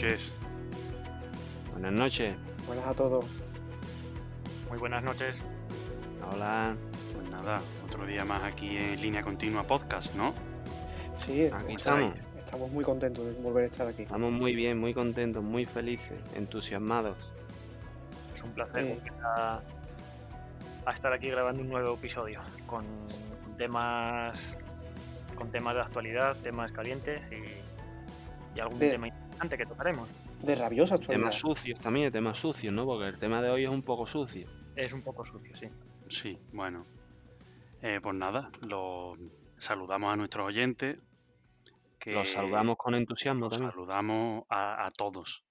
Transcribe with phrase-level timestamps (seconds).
[0.00, 0.34] buenas noches.
[1.72, 2.34] Buenas noches.
[2.66, 3.24] Buenas a todos.
[4.70, 5.42] Muy buenas noches.
[6.32, 6.74] Hola.
[7.14, 10.32] Pues nada, otro día más aquí en línea continua podcast, ¿no?
[11.18, 12.70] Sí, Aquí estamos, estamos.
[12.70, 14.02] muy contentos de volver a estar aquí.
[14.02, 17.16] Estamos muy bien, muy contentos, muy felices, entusiasmados.
[18.34, 18.98] Es un placer Eh.
[19.22, 19.60] a,
[20.86, 22.86] a estar aquí grabando un nuevo episodio con,
[23.58, 24.56] temas
[25.34, 29.08] con temas de actualidad, temas calientes y, y algún De- tema
[29.44, 30.08] interesante que tocaremos.
[30.44, 31.20] De rabiosa actualidad.
[31.20, 32.84] Temas sucios también, temas sucios, ¿no?
[32.84, 34.48] Porque el tema de hoy es un poco sucio.
[34.76, 35.68] Es un poco sucio, sí.
[36.08, 36.86] Sí, bueno.
[37.82, 39.16] Eh, pues nada, lo
[39.56, 40.98] saludamos a nuestros oyentes.
[41.98, 43.72] Que Los saludamos con entusiasmo los también.
[43.72, 45.44] saludamos a, a todos.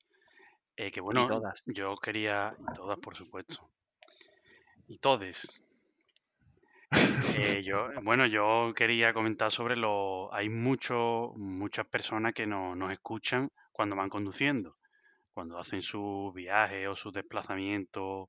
[0.75, 1.61] Eh, que bueno, todas.
[1.65, 3.69] yo quería, y todas por supuesto,
[4.87, 5.61] y todes.
[7.37, 12.91] Eh, yo, bueno, yo quería comentar sobre lo, hay mucho, muchas personas que no, nos
[12.91, 14.75] escuchan cuando van conduciendo,
[15.33, 18.27] cuando hacen sus viajes o sus desplazamientos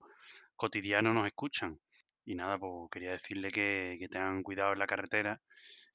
[0.56, 1.80] cotidianos nos escuchan.
[2.24, 5.40] Y nada, pues quería decirle que, que tengan cuidado en la carretera,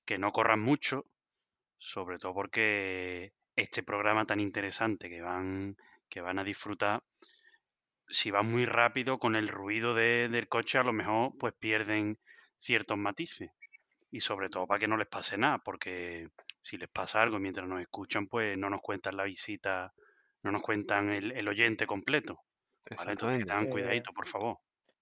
[0.06, 1.06] que no corran mucho,
[1.80, 5.78] sobre todo porque este programa tan interesante que van,
[6.09, 7.03] que van a disfrutar,
[8.08, 12.17] si van muy rápido con el ruido de- del coche, a lo mejor pues pierden
[12.58, 13.52] ciertos matices.
[14.12, 16.30] Y sobre todo para que no les pase nada, porque
[16.66, 19.94] si les pasa algo mientras nos escuchan, pues no nos cuentan la visita,
[20.42, 22.40] no nos cuentan el, el oyente completo.
[22.98, 23.12] ¿vale?
[23.12, 24.58] Entonces tengan Eh, cuidadito, por favor.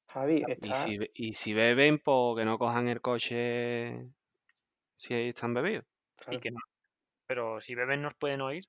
[0.08, 0.76] Javi, Y está...
[0.76, 4.10] si, be- y si beben, pues que no cojan el coche
[4.94, 5.86] si ahí están bebidos.
[6.18, 6.60] claro, Y que no.
[7.28, 8.66] Pero si beben nos pueden oír.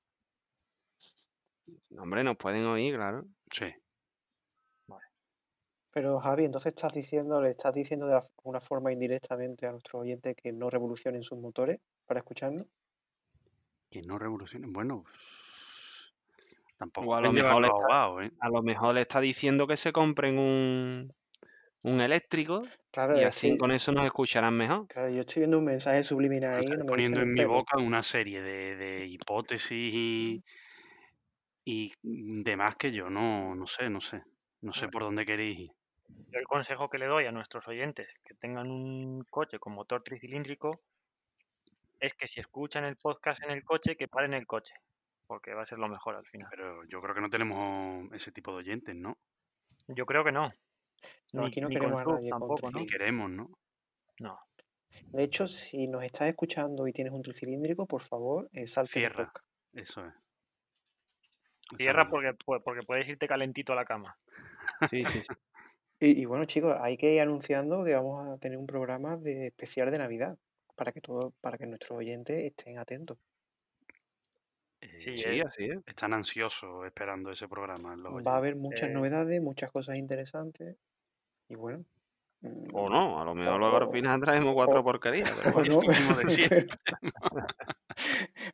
[1.98, 3.24] Hombre, nos pueden oír, claro.
[3.50, 3.66] Sí.
[5.94, 10.34] Pero Javi, entonces estás diciendo, le estás diciendo de una forma indirectamente a nuestros oyentes
[10.34, 12.66] que no revolucionen sus motores para escucharnos.
[13.94, 14.72] Que no revolucionen.
[14.72, 15.04] Bueno,
[16.78, 18.30] tampoco a lo mejor le está- ¿eh?
[18.40, 21.08] A lo mejor le está diciendo que se compren un,
[21.84, 24.88] un eléctrico Claro, y es así que- con eso nos escucharán mejor.
[24.88, 26.76] claro, yo estoy viendo un mensaje subliminal ahí.
[26.76, 30.42] No poniendo en mi boca una serie de, de hipótesis y,
[31.64, 34.24] y demás que yo no, no sé, no sé.
[34.60, 34.90] No sé Bueno.
[34.90, 35.70] por dónde queréis ir.
[36.08, 40.02] Yo el consejo que le doy a nuestros oyentes que tengan un coche con motor
[40.02, 40.80] tricilíndrico
[42.00, 44.74] es que si escuchan el podcast en el coche, que paren el coche,
[45.26, 46.48] porque va a ser lo mejor al final.
[46.50, 49.16] Pero yo creo que no tenemos ese tipo de oyentes, ¿no?
[49.88, 50.52] Yo creo que no.
[51.32, 52.78] No, Ni- aquí no ni queremos con a nadie tampoco, ¿no?
[52.78, 53.50] Ni queremos, ¿no?
[54.20, 54.38] No.
[55.12, 59.32] De hecho, si nos estás escuchando y tienes un tricilíndrico, por favor, eh, salte Cierra.
[59.72, 60.14] Eso es.
[61.76, 64.16] Cierra porque, pu- porque puedes irte calentito a la cama.
[64.90, 65.26] Sí, sí, sí.
[66.00, 69.46] Y, y bueno, chicos, hay que ir anunciando que vamos a tener un programa de
[69.46, 70.36] especial de Navidad
[70.74, 73.18] para que todo, para que nuestros oyentes estén atentos.
[74.80, 75.78] Eh, Sí, Sí, eh, así es.
[75.86, 77.96] Están ansiosos esperando ese programa.
[77.96, 80.76] los Va a haber muchas Eh, novedades, muchas cosas interesantes.
[81.48, 81.84] Y bueno.
[82.42, 85.30] mm, O no, a lo mejor luego al final traemos cuatro o- porquerías.
[85.42, 85.80] pero no,
[86.16, 86.66] de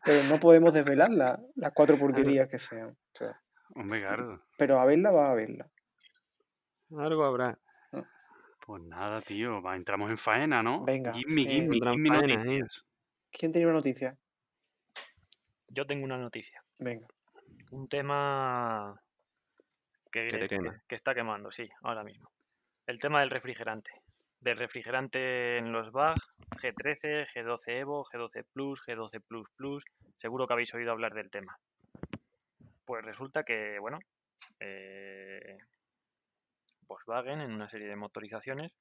[0.05, 2.91] pero no podemos desvelar la- las cuatro porquerías que sean.
[2.91, 3.41] o sea,
[3.75, 4.43] Hombre, claro.
[4.59, 5.69] pero a verla va a verla.
[6.97, 7.59] Algo habrá.
[8.71, 9.61] Pues nada, tío.
[9.61, 10.85] Va, entramos en faena, ¿no?
[10.85, 12.37] Venga, Gimme, eh, gimme, Entra en gimme faena, ¿eh?
[12.37, 12.87] noticias.
[13.33, 14.17] ¿Quién tenía una noticia?
[15.73, 16.63] yo tengo una noticia.
[16.79, 17.09] Venga.
[17.73, 18.95] Un tema
[20.13, 20.81] que, Que te que- quema.
[20.87, 22.31] que está quemando, sí, ahora mismo.
[22.87, 23.91] El tema del refrigerante.
[24.41, 26.21] Del refrigerante en los BAG,
[26.63, 29.85] G13, G12 Evo, G12 Plus, G12 Plus Plus.
[30.17, 31.59] Seguro que habéis oído hablar del tema.
[32.85, 33.99] Pues resulta que, bueno,
[34.61, 35.59] eh,
[36.91, 38.73] Volkswagen en una serie de motorizaciones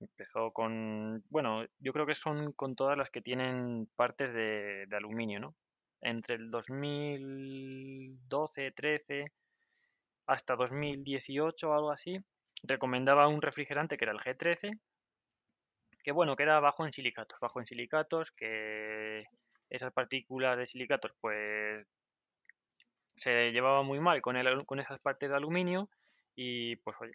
[0.00, 5.40] empezó con, bueno, yo creo que son con todas las que tienen partes de, aluminio,
[5.40, 5.54] ¿no?
[6.00, 9.32] Entre el 2012, 13
[10.26, 12.18] hasta 2018 o algo así,
[12.62, 14.78] recomendaba un refrigerante que era el G13,
[16.02, 19.24] que bueno, que era bajo en silicatos, bajo en silicatos, que
[19.70, 21.86] esas partículas de silicatos pues
[23.16, 25.88] se llevaba muy mal con, el, con esas partes de aluminio
[26.34, 27.14] y pues oye,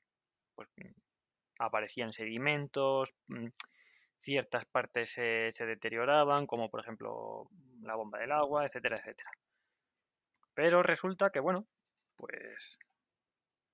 [0.58, 0.92] pues mm,
[1.60, 3.48] aparecían sedimentos, mm,
[4.18, 7.50] ciertas partes se, deterioraban, como por ejemplo
[7.82, 9.32] la bomba del agua, etcétera, etcétera.
[10.54, 11.68] Pero resulta que, bueno,
[12.16, 12.80] pues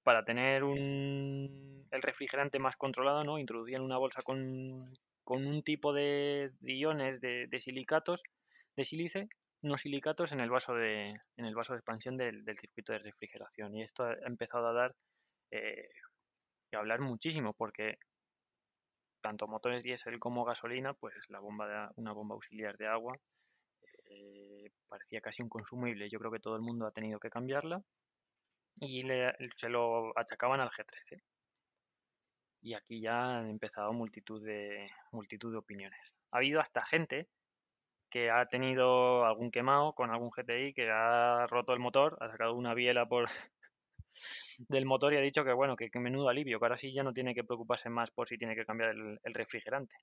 [0.03, 3.39] para tener un, el refrigerante más controlado, ¿no?
[3.39, 4.93] Introducían una bolsa con,
[5.23, 8.21] con un tipo de, iones de, silicatos,
[8.75, 9.29] de sílice,
[9.61, 12.99] no silicatos en el vaso de, en el vaso de expansión del, del circuito de
[12.99, 13.73] refrigeración.
[13.77, 14.95] Y esto ha empezado a dar
[15.51, 15.87] eh,
[16.75, 17.97] hablar muchísimo, porque
[19.21, 23.17] tanto motores diésel como gasolina, pues la bomba de, una bomba auxiliar de agua,
[24.05, 26.09] eh, parecía casi inconsumible.
[26.09, 27.81] Yo creo que todo el mundo ha tenido que cambiarla
[28.79, 31.23] y le- se lo achacaban al G13.
[32.61, 36.13] Y aquí ya han empezado multitud de, multitud de opiniones.
[36.31, 37.27] Ha habido hasta gente
[38.09, 42.53] que ha tenido algún quemado con algún GTI que ha roto el motor, ha sacado
[42.55, 43.27] una biela por
[44.57, 47.03] del motor y ha dicho que bueno, que, que menudo alivio, que ahora sí ya
[47.03, 49.95] no tiene que preocuparse más por si tiene que cambiar el, el refrigerante.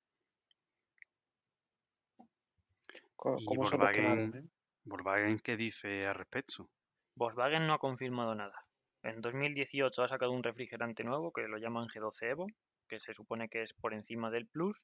[3.36, 4.50] Y ¿Cómo quemados, Volkswagen?
[4.84, 6.70] Volkswagen, ¿qué dice al respecto?
[7.14, 8.64] Volkswagen no ha confirmado nada.
[9.02, 12.46] En 2018 ha sacado un refrigerante nuevo que lo llaman G12 Evo,
[12.88, 14.82] que se supone que es por encima del Plus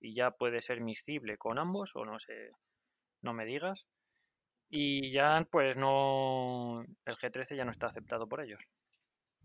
[0.00, 2.52] y ya puede ser miscible con ambos o no sé,
[3.22, 3.86] no me digas.
[4.70, 8.60] Y ya pues no, el G13 ya no está aceptado por ellos.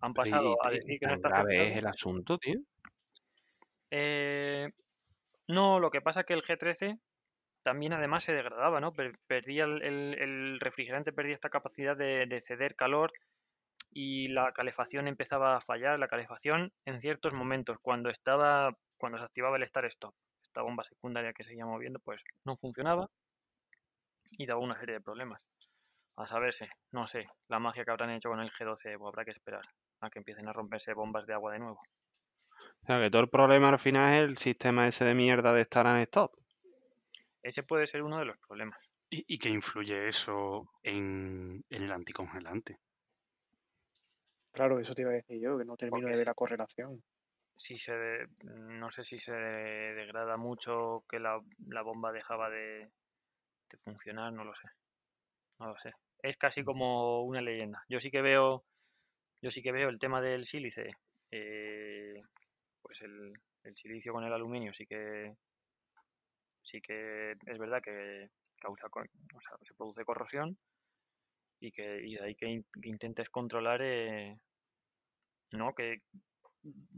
[0.02, 1.70] Han pasado a decir que no está aceptado.
[1.70, 2.60] es el asunto, tío.
[3.92, 4.70] Eh,
[5.48, 7.00] no, lo que pasa es que el G13
[7.64, 8.92] también además se degradaba, ¿no?
[8.94, 13.14] Per- Perdía el, el- el refrigerante, perdía esta capacidad de, de ceder calor
[13.92, 16.00] y la calefacción empezaba a fallar.
[16.00, 20.84] La calefacción en ciertos momentos, cuando estaba, cuando se activaba el start stop, esta bomba
[20.84, 23.10] secundaria que seguía moviendo, pues no funcionaba
[24.38, 25.46] y daba una serie de problemas.
[26.18, 29.32] A saberse, no sé, la magia que habrán hecho con el G12 Evo, habrá que
[29.32, 29.64] esperar
[30.02, 31.82] a que empiecen a romperse bombas de agua de nuevo.
[32.84, 35.62] O sea, que todo el problema al final es el sistema ese de mierda de
[35.62, 36.32] estar en stop.
[37.44, 38.80] Ese puede ser uno de los problemas.
[39.10, 42.80] ¿Y, y qué influye eso en, en el anticongelante?
[44.52, 47.04] Claro, eso te iba a decir yo, que no termino Porque de ver la correlación.
[47.58, 52.92] si se de- no sé si se degrada mucho que la, la bomba dejaba de,
[53.78, 54.68] funcionar, no lo sé.
[55.60, 55.92] No lo sé.
[56.22, 57.84] Es casi como una leyenda.
[57.90, 58.66] Yo sí que veo,
[59.42, 60.92] yo sí que veo el tema del sílice,
[61.32, 62.22] eh,
[62.82, 63.34] pues el,
[63.64, 65.36] el silicio con el aluminio sí que
[66.64, 68.30] sí que es verdad que
[68.60, 70.58] causa, o sea, se produce corrosión
[71.60, 74.38] y que y de ahí que, in- que intentes controlar, eh,
[75.52, 75.74] ¿no?
[75.74, 76.02] Que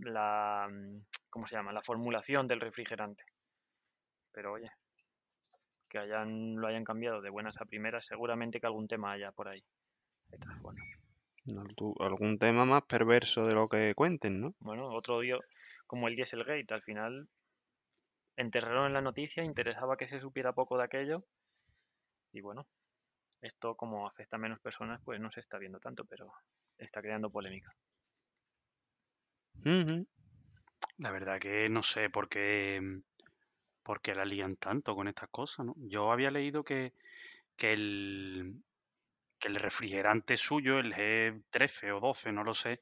[0.01, 0.99] la, mm,
[1.29, 1.73] ¿cómo se llama?
[1.73, 3.23] La formulación del refrigerante.
[4.31, 4.69] Pero oye,
[5.87, 9.47] que hayan, lo hayan cambiado de buenas a primeras, seguramente que algún tema haya por
[9.47, 9.63] ahí.
[10.61, 10.81] Bueno,
[11.99, 14.55] Algún tema más perverso de lo que cuenten, ¿no?
[14.59, 15.37] bueno, otro día,
[15.85, 17.27] como el Dieselgate, al final
[18.35, 21.23] enterraron en la noticia, interesaba que se supiera poco de aquello.
[22.31, 22.67] Y bueno,
[23.41, 26.31] esto como afecta a menos personas, pues no se está viendo tanto, pero
[26.77, 27.75] está creando polémica.
[30.97, 33.01] La verdad que no sé por qué,
[33.85, 35.75] por qué la lían tanto con estas cosas, ¿no?
[35.77, 36.93] Yo había leído que,
[37.57, 38.63] que el,
[39.39, 42.81] que el refrigerante suyo, el G13 o 12, no lo sé,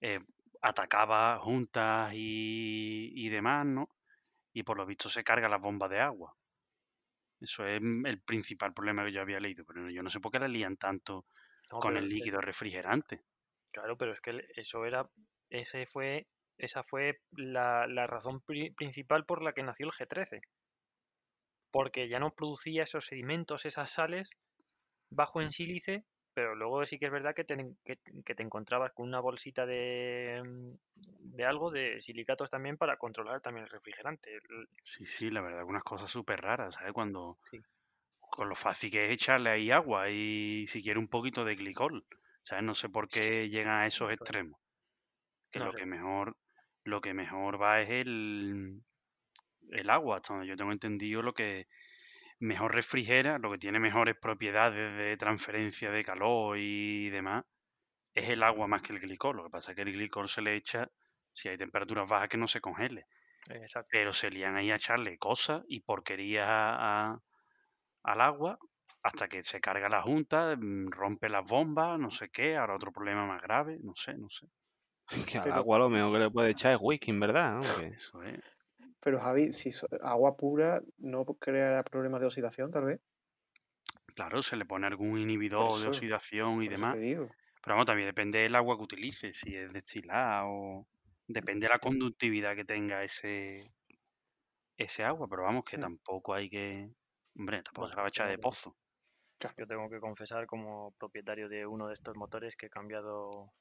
[0.00, 0.20] eh,
[0.62, 3.90] atacaba juntas y, y demás, ¿no?
[4.54, 6.36] Y por lo visto se carga las bombas de agua.
[7.40, 10.30] Eso es mm, el principal problema que yo había leído, pero yo no sé por
[10.30, 11.26] qué la lían tanto
[11.70, 13.24] No, con el es- líquido refrigerante.
[13.72, 15.10] Claro, pero es que eso era,
[15.50, 20.40] ese fue, esa fue la, la razón pri- principal por la que nació el G13.
[21.70, 24.30] Porque ya no producía esos sedimentos, esas sales
[25.10, 28.42] bajo en sílice, pero luego sí que es verdad que te, en- que, que te
[28.42, 30.74] encontrabas con una bolsita de, mm,
[31.36, 34.40] de algo, de silicatos también para controlar también el refrigerante.
[34.84, 36.92] Sí, sí, la verdad, unas cosas súper raras, ¿sabes?
[36.92, 37.58] Cuando Sí.
[38.20, 42.06] con lo fácil que es echarle ahí agua y si quiere un poquito de glicol,
[42.42, 42.64] ¿sabes?
[42.64, 44.60] No sé por qué llegan a esos extremos.
[45.50, 45.78] Que No lo sé.
[45.78, 46.36] que mejor,
[46.88, 48.82] lo que mejor va es el,
[49.70, 51.66] el agua, hasta donde yo tengo entendido lo que
[52.40, 57.44] mejor refrigera, lo que tiene mejores propiedades de transferencia de calor y demás,
[58.14, 59.36] es el agua más que el glicol.
[59.38, 60.88] Lo que pasa es que el glicol se le echa
[61.32, 63.06] si hay temperaturas bajas que no se congele.
[63.50, 63.88] Exacto.
[63.90, 67.20] Pero se lían ahí a echarle cosas y porquerías a- a-
[68.04, 68.58] al agua
[69.04, 72.92] hasta que se carga la junta, mm, rompe las bombas, no sé qué, ahora otro
[72.92, 74.46] problema más grave, no sé, no sé.
[75.32, 77.60] Que al Pero- agua lo mejor que le puede echar es whisky, en verdad.
[79.00, 79.70] Pero Javi, si
[80.02, 83.00] agua pura no creará problemas de oxidación, tal vez.
[84.14, 86.94] Claro, se le pone algún inhibidor de eso, oxidación y Por eso demás.
[86.94, 87.28] te digo.
[87.62, 90.86] Pero vamos, también depende del agua que utilice, si es destilada o...
[91.26, 93.70] Depende de la conductividad que tenga ese,
[94.76, 95.80] ese agua, pero vamos, que Mm.
[95.80, 96.88] tampoco hay que...
[97.36, 98.76] Hombre, tampoco se la va a echar de pozo.
[99.56, 103.52] Yo tengo que confesar como propietario de uno de estos motores que he cambiado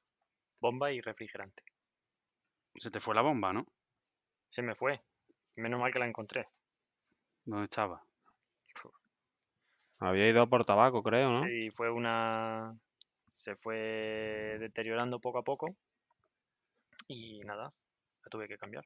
[0.59, 1.63] bomba y refrigerante.
[2.75, 3.65] Se te fue la bomba, ¿no?
[4.49, 5.01] Se me fue.
[5.55, 6.47] Menos mal que la encontré.
[7.45, 8.03] ¿Dónde estaba?
[9.99, 11.49] Había ido a por tabaco, creo, ¿no?
[11.49, 12.77] Y fue una...
[13.33, 15.75] Se fue deteriorando poco a poco.
[17.07, 17.73] Y nada,
[18.23, 18.85] la tuve que cambiar.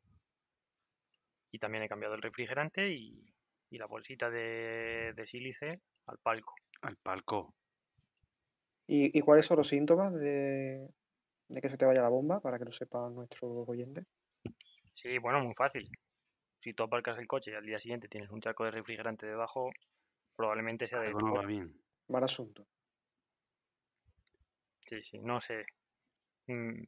[1.51, 3.33] Y también he cambiado el refrigerante y,
[3.69, 6.55] y la bolsita de, de sílice al palco.
[6.81, 7.53] Al palco.
[8.87, 10.89] ¿Y, y cuáles son los síntomas de,
[11.53, 14.05] de que se te vaya la bomba para que lo sepan nuestros oyentes?
[14.93, 15.89] Sí, bueno, muy fácil.
[16.60, 19.72] Si tú aparcas el coche y al día siguiente tienes un charco de refrigerante debajo,
[20.36, 21.81] probablemente sea de Algo no va bien.
[22.08, 22.67] Mal asunto.
[24.88, 25.65] Sí, sí, no sé.
[26.48, 26.84] Mm,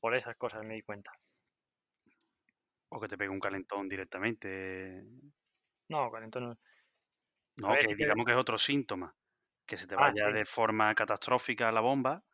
[0.00, 1.12] Por esas cosas me di cuenta.
[2.94, 4.50] O que te pegue un calentón directamente.
[5.88, 6.58] No, calentón no.
[7.58, 9.14] No, ver, que digamos que es otro síntoma.
[9.66, 10.32] Que se te Ah, vaya sí.
[10.32, 12.24] de forma catastrófica la bomba,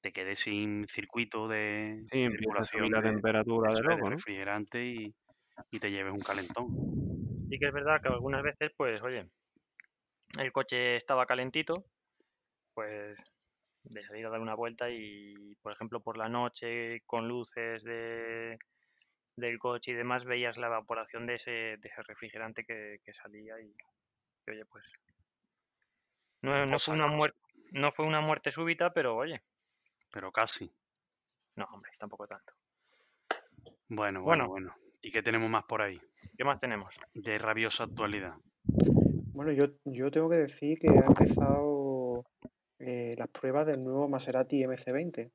[0.00, 5.14] te quedes sin circuito de Sí, circulación la de, temperatura de de refrigerante y,
[5.70, 6.70] y te lleves un calentón.
[7.50, 9.28] Sí que es verdad que algunas veces, pues, oye,
[10.38, 11.84] el coche estaba calentito,
[12.74, 13.18] pues
[13.84, 18.58] de salir a dar una vuelta y, por ejemplo, por la noche con luces de,
[19.36, 23.60] del coche y demás, veías la evaporación de ese, de ese refrigerante que, que salía
[23.60, 23.68] y,
[24.46, 24.84] y, oye, pues
[26.42, 27.38] no, no fue una muerte,
[27.72, 29.42] no fue una muerte súbita, pero oye,
[30.10, 30.70] Pero casi.
[31.56, 32.52] no, hombre, tampoco tanto.
[33.88, 34.22] Bueno, Bueno.
[34.22, 34.74] bueno, bueno.
[35.00, 36.00] ¿Y qué tenemos más por ahí?
[36.36, 36.94] ¿Qué más tenemos?
[37.14, 38.34] De rabiosa actualidad.
[38.64, 42.24] Bueno, yo, yo tengo que decir que ha empezado
[42.80, 45.30] eh, las pruebas del nuevo Maserati MC20.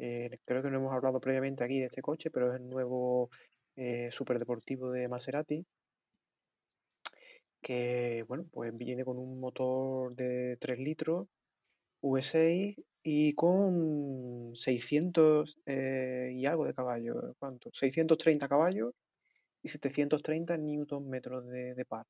[0.00, 3.30] Eh, creo que no hemos hablado previamente aquí de este coche, pero es el nuevo
[3.76, 5.64] eh, superdeportivo de Maserati.
[7.60, 11.26] Que, bueno, pues viene con un motor de 3 litros,
[12.02, 12.76] V6
[13.10, 17.16] y con 600 eh, y algo de caballos.
[17.38, 17.70] ¿Cuánto?
[17.72, 18.92] 630 caballos
[19.62, 22.06] y 730 newton metros de, par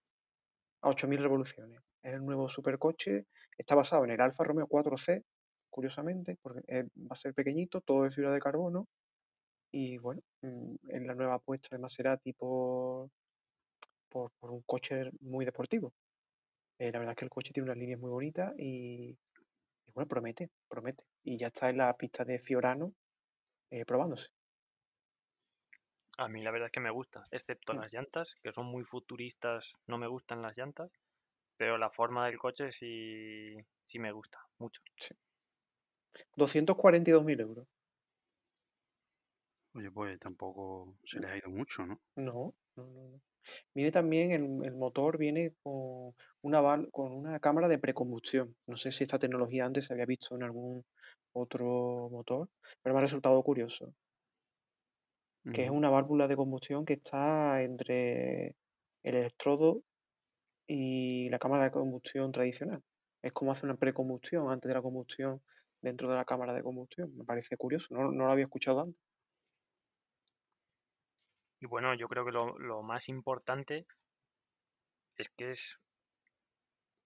[0.82, 1.80] a 8.000 revoluciones.
[2.02, 3.26] Es el nuevo supercoche.
[3.56, 5.22] Está basado en el Alfa Romeo 4C,
[5.70, 8.88] curiosamente, porque es- va a ser pequeñito, todo de fibra de carbono.
[9.72, 13.10] Y bueno, mm, es la nueva apuesta de Maserati por,
[14.08, 15.92] por, un coche muy deportivo.
[16.80, 19.16] Eh, la verdad es que el coche tiene unas líneas muy bonitas y
[19.98, 21.04] bueno, promete, promete.
[21.24, 22.94] Y ya está en la pista de Fiorano
[23.70, 24.30] eh, probándose.
[26.18, 27.80] A mí la verdad es que me gusta, excepto Mm.
[27.80, 30.92] las llantas, que son muy futuristas, no me gustan las llantas,
[31.56, 34.82] pero la forma del coche sí, sí me gusta mucho.
[36.36, 37.68] 242.000 euros.
[39.72, 42.02] Oye, pues tampoco se les ha ido mucho, ¿no?
[42.16, 42.54] No,
[42.84, 43.20] no, no, no.
[43.74, 48.56] Viene también, el, el motor viene con una, val- con una cámara de precombustión.
[48.66, 50.84] No sé si esta tecnología antes se había visto en algún
[51.32, 52.50] otro motor,
[52.82, 53.94] pero me ha resultado curioso,
[55.52, 55.78] que es Ujú.
[55.80, 58.56] una válvula de combustión que está entre
[59.02, 59.82] el electrodo
[60.68, 62.82] y la cámara de combustión tradicional.
[63.22, 65.42] Es como hace una precombustión antes de la combustión
[65.82, 67.16] dentro de la cámara de combustión.
[67.16, 69.00] Me parece curioso, no, no lo había escuchado antes.
[71.60, 73.86] Y bueno, yo creo que lo, lo más importante
[75.16, 75.78] es que es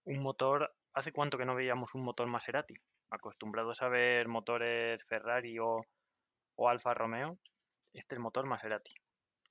[0.05, 0.75] un motor.
[0.95, 2.75] ¿Hace cuánto que no veíamos un motor Maserati?
[3.11, 5.81] Acostumbrados a ver motores Ferrari o,
[6.57, 7.39] o Alfa Romeo,
[7.95, 8.95] este es el motor Maserati.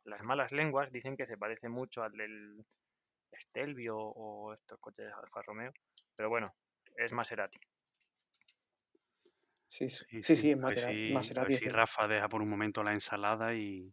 [0.05, 2.65] Las malas lenguas dicen que se parece mucho al del
[3.35, 5.73] Stelvio o estos coches Alfa Romeo,
[6.15, 6.55] pero bueno,
[6.97, 7.59] es Maserati.
[9.67, 10.55] Sí, sí, Sí, sí, sí.
[10.55, 11.11] Maserati.
[11.43, 13.91] ver si es- Rafa deja por un momento la ensalada y.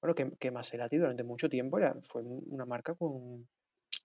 [0.00, 3.46] Bueno, que, que Maserati durante mucho tiempo era, fue un- una marca con, o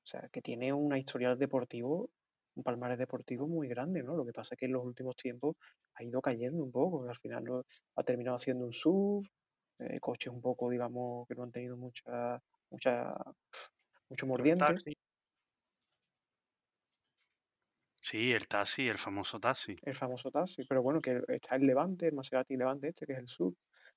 [0.04, 2.10] sea, que tiene una historial deportivo,
[2.56, 4.16] un palmarés deportivo muy grande, ¿no?
[4.16, 5.56] Lo que pasa es que en los últimos tiempos
[5.96, 7.66] ha ido cayendo un poco, al final lo-
[7.96, 9.28] ha terminado haciendo un SUV,
[9.80, 13.16] eh, coches un poco, digamos, que no han tenido mucha, mucha,
[14.10, 14.84] mucho mordiente,
[18.14, 19.76] Sí, el taxi, el famoso taxi.
[19.82, 23.18] el famoso taxi, pero bueno, que está el Levante, el Maserati Levante este, que es
[23.18, 23.56] el SUV,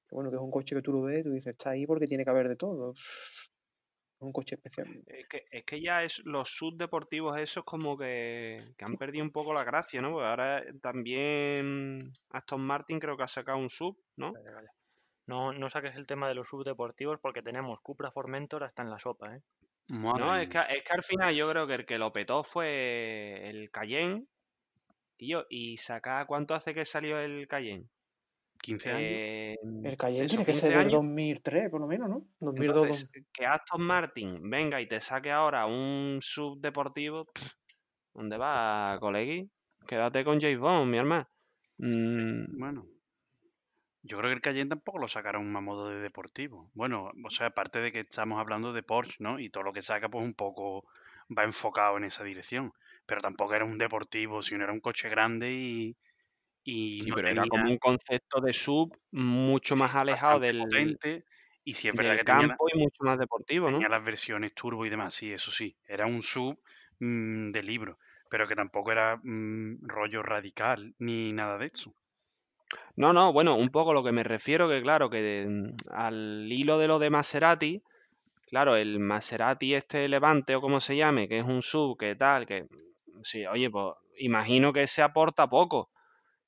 [0.08, 1.84] que bueno, que es un coche que tú lo ves y tú dices, está ahí
[1.86, 4.88] porque tiene que haber de todo, es un coche especial.
[5.06, 9.32] Es que, es que ya es los subdeportivos esos como que, que han perdido un
[9.32, 10.12] poco la gracia, ¿no?
[10.12, 11.98] Porque ahora también
[12.30, 14.32] Aston Martin creo que ha sacado un sub, ¿no?
[14.32, 14.68] Vale, vale.
[15.26, 18.98] No, no saques el tema de los subdeportivos porque tenemos Cupra Formentor hasta en la
[18.98, 19.42] sopa, ¿eh?
[19.88, 22.42] Madre No, es que, es que al final yo creo que el que lo petó
[22.44, 24.26] fue el Cayenne.
[25.18, 27.88] Y yo, ¿y saca cuánto hace que salió el Cayenne?
[28.62, 29.02] 15 años.
[29.02, 30.92] Eh, El Cayenne eso, tiene que 15 ser del años.
[30.94, 32.26] 2003, por lo menos, ¿no?
[32.40, 37.52] 2002, Entonces, que Aston Martin venga y te saque ahora un subdeportivo, pff,
[38.14, 39.50] ¿dónde va, colegui?
[39.86, 41.28] Quédate con James Bond, mi hermano.
[41.78, 42.86] Mm, Bueno,
[44.06, 46.70] yo creo que el Cayenne tampoco lo sacaron a modo de deportivo.
[46.74, 49.38] Bueno, o sea, aparte de que estamos hablando de Porsche, ¿no?
[49.38, 50.84] Y todo lo que saca, pues un poco
[51.36, 52.72] va enfocado en esa dirección.
[53.06, 55.96] Pero tampoco era un deportivo, sino era un coche grande y,
[56.64, 60.58] y sí, no pero era como un concepto de sub mucho más alejado del...
[60.58, 61.24] potente
[61.64, 63.78] Y si es del verdad que tenía, campo y mucho más deportivo, ¿no?
[63.78, 66.58] tenía las versiones turbo y demás, sí, eso sí, era un sub
[67.00, 67.98] mm, de libro,
[68.30, 71.94] pero que tampoco era mm, rollo radical ni nada de eso.
[72.96, 76.78] No, no, bueno, un poco lo que me refiero que claro, que mm, al hilo
[76.78, 77.82] de lo de Maserati,
[78.48, 82.46] claro, el Maserati este Levante o como se llame, que es un sub, que tal,
[82.46, 85.90] que mm, sí, oye, pues imagino que se aporta poco.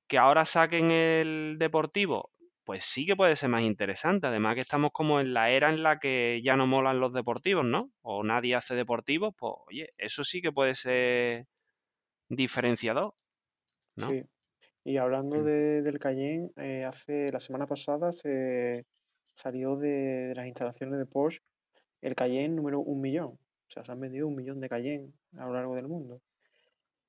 [0.08, 2.30] Que ahora saquen el deportivo,
[2.64, 4.26] pues sí que puede ser más interesante.
[4.28, 7.64] Además que estamos como en la era en la que ya no molan los deportivos,
[7.64, 7.90] ¿no?
[8.02, 11.46] O nadie hace deportivos, pues oye, eso sí que puede ser
[12.28, 13.14] diferenciador.
[13.96, 14.08] ¿no?
[14.08, 14.22] Sí.
[14.90, 18.86] Y hablando de- del Cayenne, eh, hace la semana pasada se
[19.34, 19.88] salió de,
[20.28, 21.40] de las instalaciones de Porsche
[22.02, 23.32] el Cayenne número un millón.
[23.34, 26.22] O sea, se han vendido un millón de Cayenne a lo largo del mundo.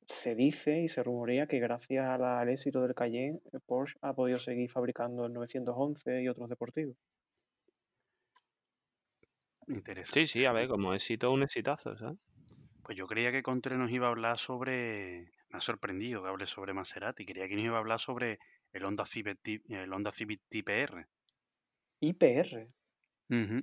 [0.08, 3.98] Se dice y se rumorea que gracias a la- al éxito del Cayenne, eh, Porsche
[4.02, 6.98] ha podido seguir fabricando el 911 y otros deportivos.
[9.68, 10.26] Interesante.
[10.26, 12.26] Sí, sí, a ver, como éxito, un exitazo, ¿sabes?
[12.84, 15.32] Pues yo creía que Contre nos iba a hablar sobre.
[15.50, 17.26] Me ha sorprendido que hable sobre Maserati.
[17.26, 18.40] Creía que nos iba a hablar sobre
[18.72, 19.40] el Honda Civic,
[19.70, 21.08] el Honda Civic Type R.
[22.02, 22.68] IPR.
[23.30, 23.62] No,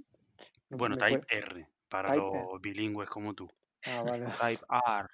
[0.71, 3.49] Bueno, Type puede- R, para Type los bilingües como tú.
[3.87, 4.25] Ah, vale.
[4.59, 5.09] Type R.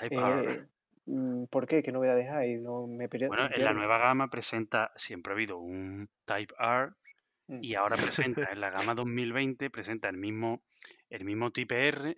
[0.00, 0.52] Type R.
[0.52, 0.66] Eh,
[1.06, 1.82] mm, ¿por qué?
[1.82, 2.56] ¿Qué novedades hay?
[2.56, 6.92] No, me Bueno, en la nueva gama presenta, siempre ha habido un Type R
[7.48, 7.64] Mm.
[7.64, 10.62] y ahora presenta, en la gama 2020, presenta el mismo,
[11.08, 12.10] el mismo Type R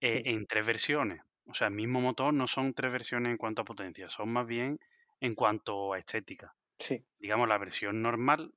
[0.00, 0.30] eh, Sí.
[0.30, 1.20] en tres versiones.
[1.48, 4.46] O sea, el mismo motor no son tres versiones en cuanto a potencia, son más
[4.46, 4.78] bien
[5.20, 6.54] en cuanto a estética.
[6.78, 8.52] Sí, Digamos, la versión normal,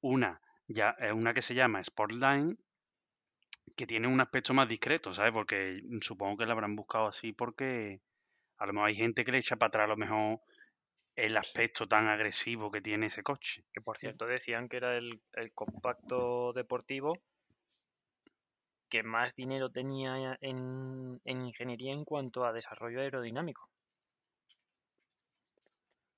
[0.00, 2.56] una, ya, es una que se llama Sportline,
[3.76, 5.32] que tiene un aspecto más discreto, ¿sabes?
[5.32, 8.00] Porque supongo que la habrán buscado así porque
[8.58, 10.40] a lo mejor hay gente que le echa para atrás a lo mejor
[11.16, 13.64] el aspecto tan agresivo que tiene ese coche.
[13.72, 17.18] Que por cierto decían que era el, el compacto deportivo
[18.94, 23.70] que más dinero tenía en, en ingeniería en cuanto a desarrollo aerodinámico.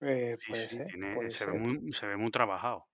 [0.01, 2.87] eh, Sí, puede sí, ser, tiene- puede se, ve muy, se ve muy trabajado.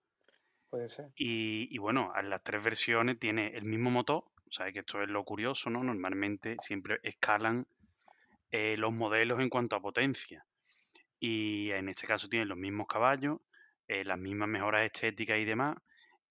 [0.70, 1.12] puede ser.
[1.14, 4.24] Y, y bueno, en las tres versiones tiene el mismo motor.
[4.50, 5.82] Sabes que esto es lo curioso, ¿no?
[5.84, 7.66] Normalmente siempre escalan
[8.50, 10.46] eh, los modelos en cuanto a potencia.
[11.20, 13.40] Y en este caso tienen los mismos caballos,
[13.88, 15.76] eh, las mismas mejoras estéticas y demás.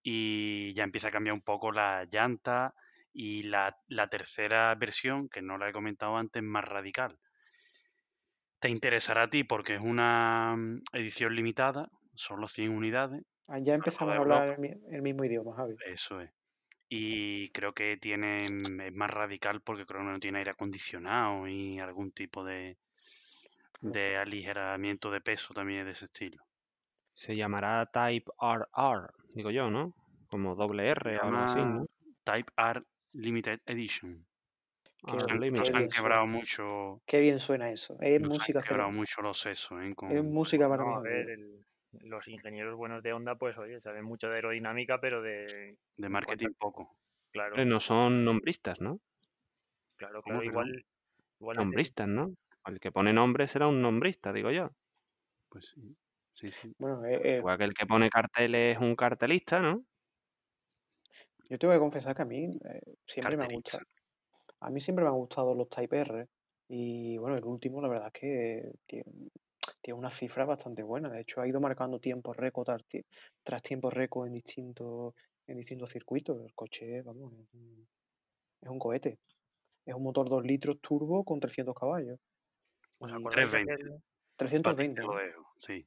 [0.03, 2.75] Y ya empieza a cambiar un poco la llanta.
[3.13, 7.19] Y la, la tercera versión, que no la he comentado antes, más radical.
[8.62, 13.24] Te interesará a ti porque es una mm, edición limitada, solo 100 unidades.
[13.47, 15.76] Ah, ya empezamos a hablar el, mi- el mismo idioma, Javi.
[15.86, 16.32] Eso es.
[16.89, 21.47] Y creo que tiene, mm, es más radical porque creo que no tiene aire acondicionado
[21.47, 22.78] y algún tipo de,
[23.82, 26.43] de aligeramiento de peso también de ese estilo.
[27.13, 29.93] Se llamará Type RR, digo yo, ¿no?
[30.30, 31.88] Como doble R o algo así, ¿no?
[32.26, 34.28] Type R Limited Edition.
[35.08, 36.28] R Nos han- nos quebrado suena.
[36.28, 37.97] mucho, Qué bien suena eso.
[38.02, 39.93] Es nos han música, quebrado mucho los sesos ¿eh?
[40.08, 43.80] es música para No, mis a ver, el- los ingenieros buenos de Honda, pues oye,
[43.80, 45.78] saben mucho de aerodinámica, pero de...
[45.95, 46.97] de en cuanto marketing poco.
[47.32, 49.00] Claro, Hombre, no son nombristas, ¿no?
[49.97, 50.86] claro, ¿Cómo claro, igual...
[51.39, 52.36] igual Nombristas, ¿no?
[52.65, 54.71] El que pone nombre será un nombrista, digo yo.
[55.50, 55.95] Pues sí,
[56.34, 56.76] sí, sí.
[56.80, 59.86] Bueno, eh, eh, Igual que el que pone carteles es un cartelista, ¿no?
[61.51, 63.79] Yo te voy a confesar que a mí eh, siempre me Cartelista.
[63.79, 63.85] gustado,
[64.61, 66.27] a mí siempre me han gustado los Type R
[66.69, 69.03] y bueno, el último la verdad es que tiene,
[69.81, 71.11] tiene unas cifras bastante buenas.
[71.11, 72.85] De hecho, ha ido marcando tiempos récord tras,
[73.43, 75.13] tras tiempos récord en distintos,
[75.47, 76.41] en distintos circuitos.
[76.41, 77.87] El coche, vamos, es un,
[78.61, 79.19] es un cohete.
[79.85, 82.17] Es un motor 2 litros turbo con 300 caballos.
[82.99, 83.73] ¿Os Y acordáis de 320.
[83.73, 84.01] aquel,
[84.37, 85.13] 320, Fácil te ¿no?
[85.13, 85.85] lo dejo, sí.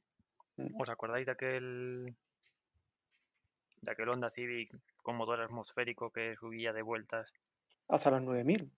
[0.57, 0.79] Mm.
[0.81, 2.15] os acordáis de aquel
[3.81, 4.71] de aquel Honda Civic
[5.05, 7.31] con motor atmosférico que subía de vueltas?
[7.87, 8.71] Hasta las 9000.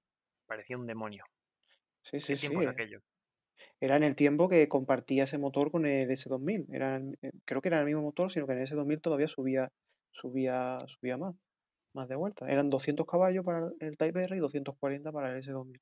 [0.45, 1.23] Parecía un demonio.
[2.01, 2.53] Sí, ¿Qué sí, sí.
[2.63, 2.69] eh.
[2.69, 2.99] aquello?
[3.79, 6.67] Era en el tiempo que compartía ese motor con el S2000.
[6.71, 9.71] Era, eh, creo que era el mismo motor, sino que en el S2000 todavía subía,
[10.11, 11.35] subía, subía más,
[11.93, 12.47] más de vuelta.
[12.49, 15.81] Eran 200 caballos para el Type R y 240 para el S2000.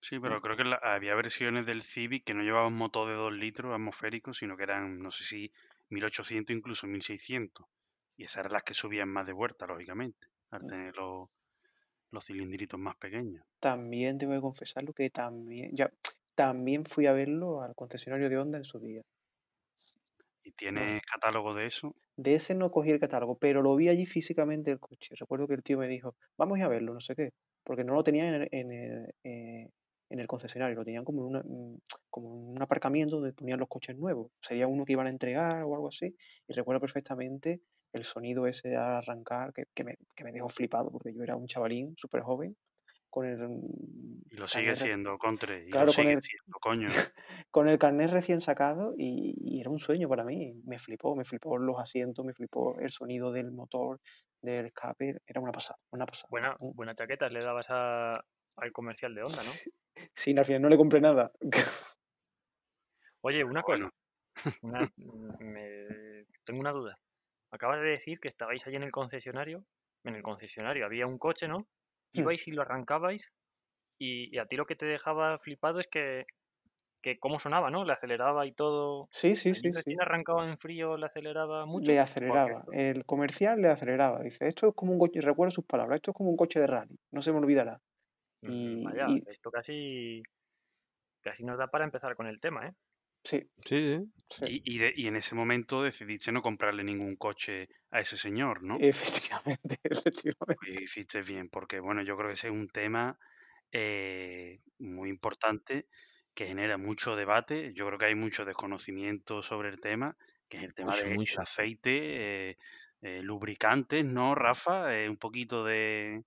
[0.00, 0.42] Sí, pero Mm.
[0.42, 4.32] creo que la- había versiones del Civic que no llevaban motor de 2 litros atmosférico,
[4.32, 5.52] sino que eran, no sé si
[5.88, 7.66] 1800, incluso 1600.
[8.18, 11.30] Y esas eran las que subían más de vuelta, lógicamente, al tener los,
[12.10, 13.46] los cilindritos más pequeños.
[13.60, 15.92] También te voy a confesarlo que también, ya,
[16.34, 19.02] también fui a verlo al concesionario de Honda en su día.
[20.42, 21.94] ¿Y No, tienes catálogo de eso?
[22.16, 25.14] de ese no cogí el catálogo, pero lo vi allí físicamente el coche.
[25.18, 27.30] Recuerdo que el tío me dijo, vamos a verlo, no sé qué,
[27.64, 28.72] porque no lo tenían en el, en
[29.24, 29.70] eh,
[30.10, 31.78] en el concesionario, lo tenían como una- mm,
[32.10, 34.30] como un aparcamiento donde ponían los coches nuevos.
[34.40, 36.14] Sería uno que iban a entregar o algo así.
[36.46, 37.60] Y recuerdo perfectamente
[37.92, 41.36] el sonido ese al arrancar que, que me, que me dejó flipado porque yo era
[41.36, 42.56] un chavalín súper joven
[43.10, 43.40] con el
[44.30, 46.88] Y lo sigue siendo, Contre, y lo Claro, con el- siendo, coño.
[47.50, 50.54] con el carnet recién sacado y, y era un sueño para mí.
[50.64, 54.00] Me flipó, me flipó los asientos, me flipó el sonido del motor,
[54.42, 55.18] del escape.
[55.26, 56.28] Era una pasada, una pasada.
[56.30, 58.22] Buena, buena chaqueta le dabas a-
[58.60, 59.60] al comercial de Honda, ¿no?
[60.14, 61.32] Sí, al final no le compré nada.
[63.22, 63.90] Oye, una cosa.
[64.62, 64.90] Una-
[65.40, 66.98] me- tengo una duda.
[67.52, 69.64] Acabas de decir que estabais allí en el concesionario.
[70.04, 71.68] En el concesionario había un coche, ¿no?
[72.14, 72.20] Hmm.
[72.20, 73.30] Ibais y lo arrancabais
[73.98, 76.26] y, y a ti lo que te dejaba flipado es que,
[77.02, 77.84] que cómo sonaba, ¿no?
[77.84, 79.08] Le aceleraba y todo.
[79.10, 79.96] Sí, sí, sí, sí.
[80.00, 81.92] arrancaba en frío, le aceleraba mucho.
[81.92, 82.64] Le aceleraba.
[82.72, 84.22] El comercial le aceleraba.
[84.22, 86.66] Dice, esto es como un coche, recuerdo sus palabras, esto es como un coche de
[86.66, 87.80] rally, no se me olvidará.
[88.42, 90.22] Y, Vaya, y- esto casi,
[91.22, 92.74] casi nos da para empezar con el tema, ¿eh?
[93.24, 94.10] sí, Sí, sí.
[94.30, 98.16] sí, y, y de- y en ese momento decidiste no comprarle ningún coche a ese
[98.16, 98.86] señor, ¿no?
[98.88, 100.58] efectivamente, efectivamente.
[100.60, 103.18] Y hiciste bien, porque bueno, yo creo que ese es un tema
[103.72, 105.88] eh, muy importante
[106.34, 107.72] que genera mucho debate.
[107.74, 110.16] Yo creo que hay mucho desconocimiento sobre el tema,
[110.48, 111.40] que es el tema del mucho.
[111.42, 112.56] aceite, eh,
[113.02, 114.94] eh, lubricantes, ¿no, Rafa?
[114.96, 116.24] Eh, un poquito de...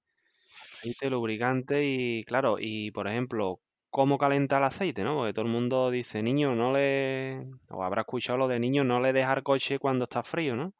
[0.59, 5.15] Aceite, lubricante y claro, y por ejemplo, ¿cómo calenta el aceite, no?
[5.17, 7.45] Porque todo el mundo dice, niño, no le...
[7.69, 10.73] O habrá escuchado lo de niño, no le dejar coche cuando está frío, ¿no?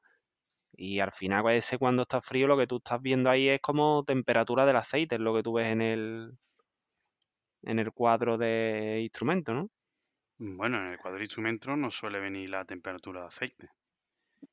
[0.74, 3.62] Y al final pues, ese cuando está frío lo que tú estás viendo ahí es
[3.62, 6.34] como temperatura del aceite, es lo que tú ves en el
[7.64, 9.70] en el cuadro de instrumento, ¿no?
[10.40, 13.70] Bueno, en el cuadro de instrumentos no suele venir la temperatura de aceite.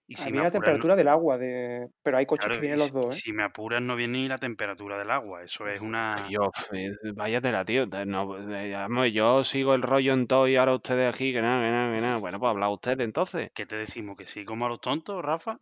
[0.07, 1.89] Y A si me la no- temperatura del agua, de...
[2.03, 3.21] pero hay coches claro, que vienen los dos, ¿eh?
[3.21, 5.43] si me apuras no viene ni la temperatura del agua.
[5.43, 6.27] Eso es una...
[6.31, 7.87] Yo, eh, váyatela, tío.
[7.87, 11.95] No, yo sigo el rollo en todo y ahora ustedes aquí, que nada, que nada,
[11.95, 12.17] que nada.
[12.19, 13.51] Bueno, pues habla ustedes entonces.
[13.55, 14.17] ¿Qué te decimos?
[14.17, 15.59] ¿Que sí como a los tontos, Rafa?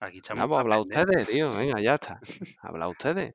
[0.00, 1.50] Aquí estamos pues habla ustedes, tío.
[1.56, 2.20] Venga, ya está.
[2.62, 3.34] Habla ustedes.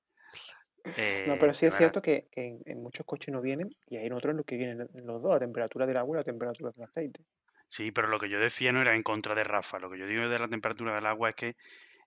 [0.85, 3.97] No, Eh, pero sí es cierto que, que en, en muchos coches no vienen y
[3.97, 6.23] hay en otros en los que vienen los dos, la temperatura del agua y la
[6.23, 7.21] temperatura del aceite.
[7.75, 9.79] Sí, pero lo que yo decía no era en contra de Rafa.
[9.79, 11.55] Lo que yo digo de la temperatura del agua es que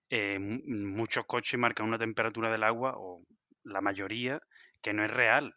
[0.09, 0.61] eh, mu-
[0.99, 3.23] muchos coches marcan una temperatura del agua, o
[3.63, 4.41] la mayoría,
[4.81, 5.55] que no es real.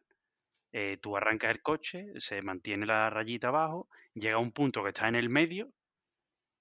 [0.72, 4.90] Eh, tú arrancas el coche, se mantiene la rayita abajo, llega a un punto que
[4.90, 5.70] está en el medio.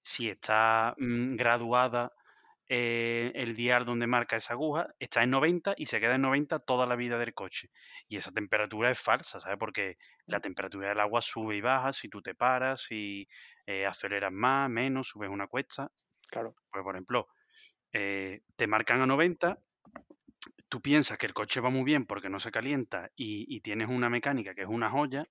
[0.02, 2.12] Si está mm, graduada
[2.72, 6.60] eh, el dial donde marca esa aguja, está en 90 y se queda en 90
[6.60, 7.68] toda la vida del coche.
[8.06, 9.58] Y esa temperatura es falsa, ¿sabes?
[9.58, 13.26] Porque la temperatura del agua sube y baja si tú te paras, si
[13.66, 15.90] eh, aceleras más, menos, subes una cuesta.
[16.28, 17.26] Claro, Pues, por ejemplo,
[17.92, 19.58] eh, te marcan a 90,
[20.68, 23.88] tú piensas que el coche va muy bien porque no se calienta y, y tienes
[23.88, 25.24] una mecánica que es una joya,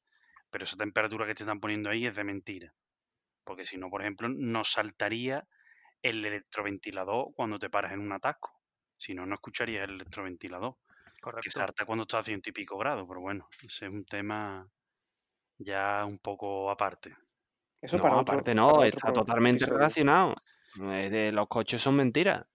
[0.52, 2.74] pero esa temperatura que te están poniendo ahí es de mentira.
[3.46, 5.48] Porque si no, por ejemplo, no saltaría
[6.02, 8.52] el electroventilador cuando te paras en un atasco.
[8.98, 10.76] Si no, no escucharías el electroventilador,
[11.42, 11.52] que Correcto.
[11.52, 13.06] salta cuando está a ciento y pico grados.
[13.08, 14.70] Pero bueno, ese es un tema
[15.58, 17.16] ya un poco aparte.
[17.82, 20.36] eso No, para otro, aparte no, está totalmente relacionado.
[20.76, 22.46] De- los coches son mentiras.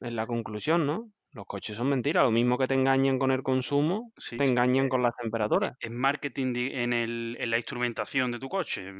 [0.00, 1.10] Es la conclusión, ¿no?
[1.32, 2.24] Los coches son mentiras.
[2.24, 5.74] Lo mismo que te engañan con el consumo, Sí, te sí, engañan con las temperaturas.
[5.80, 8.90] es marketing en, el, en la instrumentación de tu coche.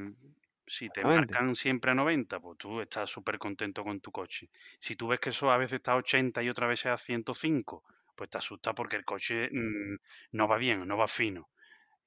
[0.66, 4.50] Si te marcan siempre a 90, pues tú estás súper contento con tu coche.
[4.80, 7.84] Si tú ves que eso a veces está a 80 y otra vez a 105,
[8.16, 9.96] pues te asusta porque el coche mm,
[10.32, 11.50] no va bien, no va fino.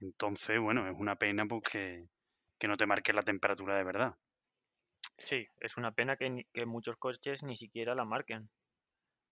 [0.01, 2.07] Entonces, bueno, es una pena porque
[2.59, 4.17] que no te marque la temperatura de verdad.
[5.17, 8.49] Sí, es una pena que, ni- que muchos coches ni siquiera la marquen.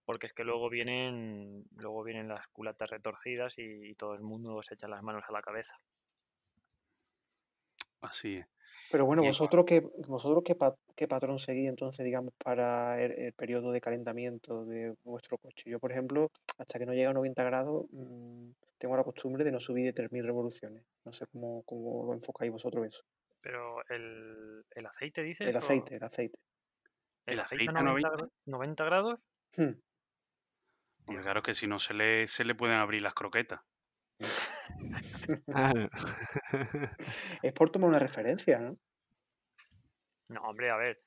[0.06, 4.62] Porque es que luego vienen, luego vienen las culatas retorcidas y, y todo el mundo
[4.62, 5.76] se echa las manos a la cabeza.
[8.00, 8.46] Así es.
[8.90, 13.32] Pero bueno, vosotros qué, vosotros qué, pa- qué patrón seguís entonces, digamos, para el, el
[13.32, 15.70] periodo de calentamiento de vuestro coche.
[15.70, 19.52] Yo, por ejemplo, hasta que no llega a 90 grados, mm, tengo la costumbre de
[19.52, 20.84] no subir de 3.000 revoluciones.
[21.04, 23.02] No sé cómo, cómo lo enfocáis vosotros eso.
[23.40, 26.38] Pero el, el aceite, dices, El o aceite, el aceite.
[27.26, 29.18] el aceite a aceite a 90, 90, gra- 90 grados,
[29.56, 33.60] Hmm, claro que si no se le, se le pueden abrir las croquetas.
[37.42, 38.76] Es por tomar una referencia, ¿no?
[40.28, 41.00] no, hombre, a ver,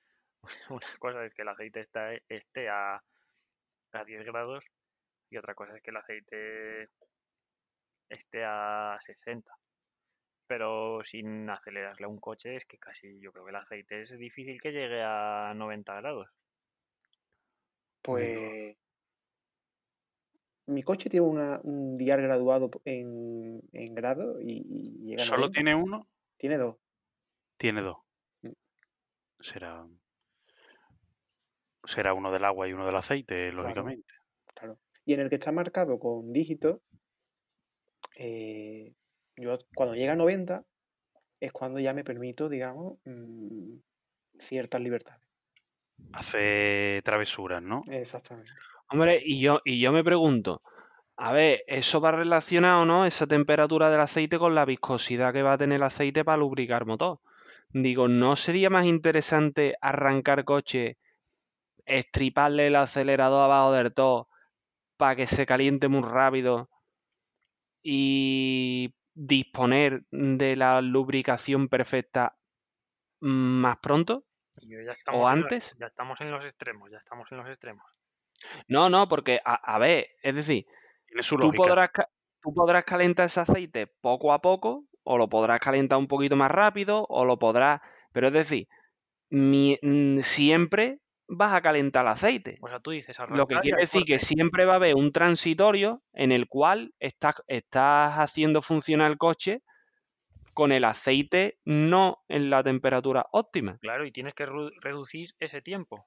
[0.69, 3.01] una cosa es que el aceite está, esté a,
[3.91, 4.63] a 10 grados
[5.29, 6.89] y otra cosa es que el aceite
[8.09, 9.51] esté a 60.
[10.47, 14.17] Pero sin acelerarle a un coche es que casi yo creo que el aceite es
[14.17, 16.29] difícil que llegue a 90 grados.
[18.01, 18.77] Pues
[20.67, 25.55] mi coche tiene una, un dial graduado en, en grado y, y llega ¿Solo 90.
[25.55, 26.07] tiene uno?
[26.37, 26.75] Tiene dos.
[27.57, 27.97] Tiene dos.
[28.41, 28.51] Mm.
[29.39, 29.87] Será.
[31.85, 34.13] será uno del agua y uno del aceite, lógicamente.
[34.53, 34.77] Claro.
[35.05, 36.81] Y en el que está marcado con dígitos,
[38.17, 38.93] eh,
[39.37, 40.65] yo cuando llega a 90
[41.39, 43.77] es cuando ya me permito, digamos, mm,
[44.39, 45.23] ciertas libertades.
[46.13, 47.83] Hace travesuras, ¿no?
[47.89, 48.51] Exactamente.
[48.89, 50.61] Hombre, y yo, y yo me pregunto,
[51.17, 53.05] a ver, ¿eso va relacionado, no?
[53.05, 56.85] Esa temperatura del aceite con la viscosidad que va a tener el aceite para lubricar
[56.85, 57.19] motor.
[57.69, 60.97] Digo, ¿no sería más interesante arrancar coche,
[61.85, 64.29] estriparle el acelerador abajo del todo
[64.97, 66.69] para que se caliente muy rápido
[67.83, 72.37] y disponer de la lubricación perfecta
[73.19, 74.25] más pronto?
[74.61, 75.75] Y yo ya estamos en la- antes?
[75.79, 77.85] ya estamos en los extremos, ya estamos en los extremos.
[78.67, 80.65] No, no, porque, a, a ver, es decir,
[81.39, 82.09] tú podrás, ca-
[82.41, 86.51] tú podrás calentar ese aceite poco a poco, o lo podrás calentar un poquito más
[86.51, 87.81] rápido, o lo podrás.
[88.13, 88.67] Pero es decir,
[89.29, 92.59] mi- mm, siempre vas a calentar el aceite.
[92.61, 96.03] O sea, tú dices Lo que quiere decir que siempre va a haber un transitorio
[96.13, 99.61] en el cual estás, estás haciendo funcionar el coche
[100.53, 103.77] con el aceite no en la temperatura óptima.
[103.79, 106.05] Claro, y tienes que reducir ese tiempo.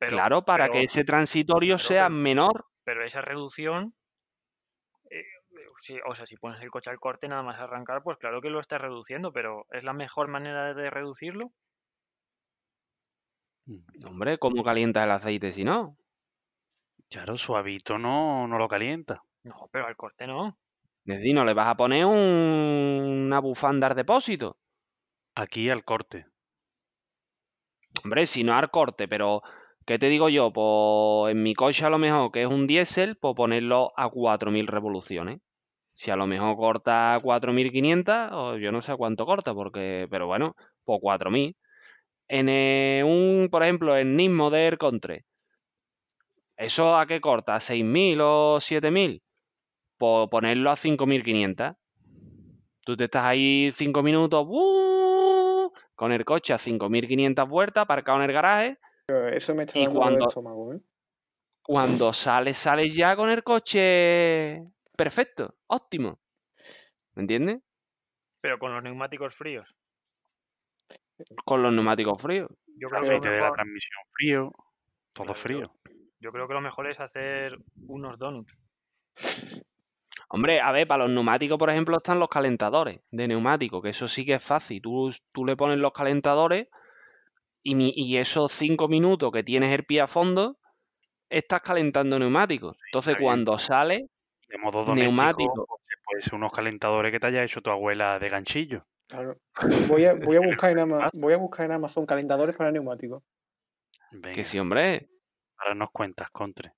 [0.00, 2.64] Pero, claro, para pero- que ese transitorio sea pero- menor.
[2.84, 3.94] pero esa reducción,
[5.10, 5.22] eh,
[5.82, 8.50] sí, o sea, si pones el coche al corte nada más arrancar, pues claro que
[8.50, 11.52] lo estás reduciendo, pero ¿es la mejor manera de reducirlo?
[13.66, 14.06] Mm.
[14.06, 15.96] Hombre, ¿cómo calientas el aceite si no?
[17.10, 19.22] Claro, suavito no, no lo calienta.
[19.42, 20.58] No, pero al corte no.
[21.04, 24.58] Es decir, no le vas a poner un- una bufanda al depósito.
[25.34, 26.26] Aquí al corte.
[28.04, 29.42] Hombre, si no al corte, pero
[29.90, 30.52] ¿qué te digo yo?
[30.52, 34.68] Pues en mi coche a lo mejor, que es un diésel, pues ponerlo a 4.000
[34.68, 35.40] revoluciones.
[35.92, 40.54] Si a lo mejor corta 4.500, o yo no sé cuánto corta, porque, pero bueno,
[40.84, 41.56] pues 4.000.
[42.28, 45.24] En eh, un, por ejemplo, en Nismo de Aircon 3,
[46.56, 47.56] ¿eso a qué corta?
[47.56, 49.20] ¿A 6.000 o 7.000?
[49.98, 51.74] Pues ponerlo a 5.500.
[52.84, 55.72] Tú te estás ahí 5 minutos ¡buuu!
[55.96, 58.78] con el coche a 5.500 vueltas, aparcado en el garaje.
[59.28, 60.80] Eso me está Y dando cuando- estómago, ¿eh?
[61.62, 64.62] Cuando sales, sales ya con el coche
[64.96, 66.18] perfecto, óptimo.
[67.14, 67.60] ¿Me entiendes?
[68.40, 69.68] Pero con los neumáticos fríos.
[71.44, 72.48] Con los neumáticos fríos.
[72.76, 74.52] Yo El creo, que de la transmisión frío,
[75.12, 75.74] todo Claro, frío.
[76.18, 78.52] yo creo que lo mejor es hacer unos donuts.
[80.28, 84.08] Hombre, a ver, para los neumáticos, por ejemplo, están los calentadores de neumáticos, que eso
[84.08, 84.80] sí que es fácil.
[84.80, 86.68] Tú, tú le pones los calentadores
[87.62, 90.56] y, mi- y esos cinco minutos que tienes el pie a fondo,
[91.28, 92.76] estás calentando neumáticos.
[92.86, 94.06] Entonces, cuando sale,
[94.48, 95.66] De modo doméstico, Neumático.
[95.66, 98.84] pues, puede ser unos calentadores que te haya hecho tu abuela de ganchillo.
[99.06, 99.36] Claro.
[99.88, 103.22] Voy a, voy a buscar en Ama- voy a buscar en Amazon calentadores para neumáticos.
[104.10, 105.08] Venga, que sí, hombre,
[105.58, 106.72] ahora nos cuentas, Contre.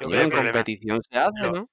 [0.00, 1.68] Yo oye, en problema- competición se hace, ¿no?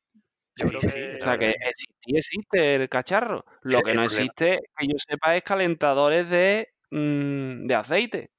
[0.56, 3.44] Yo Sí, creo sí, que- O sea, que existe, existe el cacharro.
[3.64, 8.30] Lo que no problema- existe, que yo sepa, es calentadores de, mm, de aceite.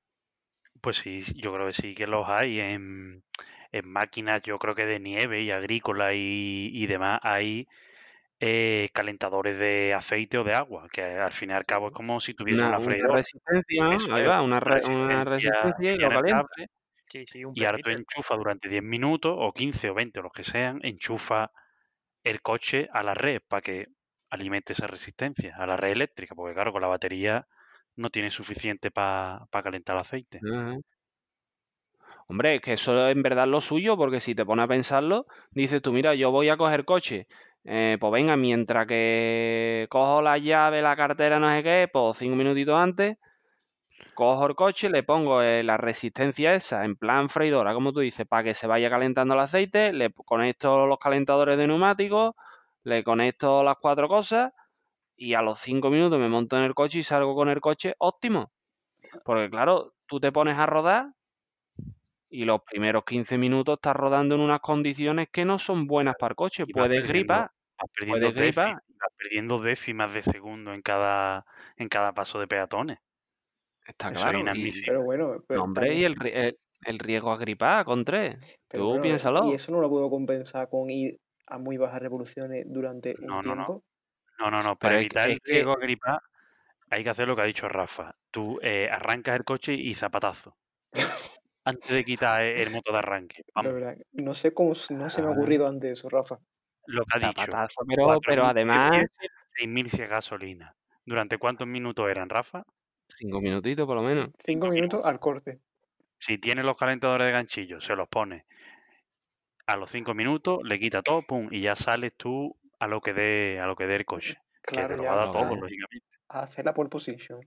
[0.84, 3.24] Pues sí, yo creo que sí que los hay en,
[3.72, 7.66] en máquinas, yo creo que de nieve y agrícola y, y demás, hay
[8.40, 12.20] eh, calentadores de aceite o de agua, que al fin y al cabo es como
[12.20, 13.20] si tuviese Una, una una freidora.
[13.20, 16.46] resistencia, Ahí va, una, re- una resistencia y lo calienta.
[17.08, 20.32] Sí, sí, y ahora tú enchufas durante 10 minutos o 15 o 20 o los
[20.32, 21.50] que sean, enchufa
[22.24, 23.88] el coche a la red para que
[24.30, 27.48] alimente esa resistencia, a la red eléctrica, porque claro, con la batería
[27.96, 30.44] no tiene suficiente para calentar el aceite.
[32.28, 35.82] Hombre, es que eso en verdad lo suyo, porque si te pones a pensarlo, dices
[35.82, 37.26] tú, mira, yo voy a coger coche,
[37.64, 42.36] eh, pues venga, mientras que cojo la llave, la cartera, no sé qué, pues cinco
[42.36, 43.16] minutitos antes,
[44.14, 48.26] cojo el coche, le pongo eh, la resistencia esa, en plan freidora, como tú dices,
[48.26, 52.34] para que se vaya calentando el aceite, le conecto los calentadores de neumáticos,
[52.84, 54.52] le conecto las cuatro cosas,
[55.16, 57.94] y a los cinco minutos me monto en el coche y salgo con el coche
[57.98, 58.50] óptimo.
[59.24, 61.12] Porque claro, tú te pones a rodar
[62.28, 66.32] y los primeros 15 minutos estás rodando en unas condiciones que no son buenas para
[66.32, 66.66] el coche.
[66.66, 68.66] Puedes perdiendo- gripar, vas perdiendo, puedes gripar.
[68.66, 68.82] décimas,
[69.16, 71.44] perdiendo décimas de segundo en cada,
[71.76, 72.98] en cada paso de peatones.
[73.86, 74.54] Está Eso es claro.
[74.54, 74.82] Y.
[74.84, 78.36] Pero bueno, pero y el, el, el riesgo a gripar, con tres.
[78.68, 79.44] pero Tú bueno, piénsalo.
[79.44, 83.42] Y eso no lo puedo compensar con ir a muy bajas revoluciones durante un No,
[83.42, 83.72] tiempo.
[83.74, 83.84] No,
[84.38, 84.62] no, no.
[84.62, 86.20] Pero Para evitar es el que- riesgo a gripar,
[86.90, 88.14] hay que hacer lo que ha dicho Rafa.
[88.30, 90.56] Tú eh, arrancas el coche y zapatazo.
[91.64, 93.42] Antes de quitar e- el motor de arranque.
[93.80, 96.38] Verdad, no sé cómo no se me ha ocurrido antes eso, Rafa.
[96.86, 97.40] lo que ha dicho.
[97.40, 100.74] Zapatazo, pero, 4.000 pero si es además, diésel, 6.000 si es gasolina.
[101.06, 102.64] ¿Durante cuántos minutos eran, Rafa?
[103.16, 104.30] cinco minutitos por lo menos.
[104.44, 105.60] Cinco minutos al corte.
[106.18, 108.44] Si tiene los calentadores de ganchillo, se los pone
[109.66, 113.12] a los cinco minutos, le quita todo, pum, y ya sales tú a lo que
[113.12, 114.34] dé, a lo que dé el coche.
[114.62, 116.06] que Claro, te lo va a dar todo, lógicamente.
[116.28, 117.40] a hacer la pole position.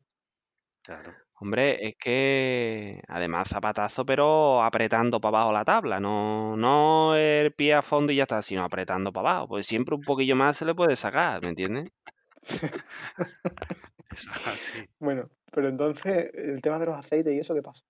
[0.83, 1.13] Claro.
[1.39, 7.75] Hombre, es que además zapatazo, pero apretando para abajo la tabla, no, no el pie
[7.75, 9.49] a fondo y ya está, sino apretando para abajo.
[9.49, 11.89] Pues siempre un poquillo más se le puede sacar, ¿me entiendes?
[14.11, 14.73] Eso es así.
[14.99, 17.83] Bueno, pero entonces el tema de los aceites y eso, ¿qué pasa?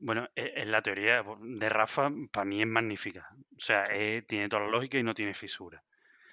[0.00, 3.28] Bueno, e- en la teoría de Rafa, para mí es magnífica.
[3.56, 3.84] O sea,
[4.26, 5.84] tiene toda la lógica y no tiene fisura.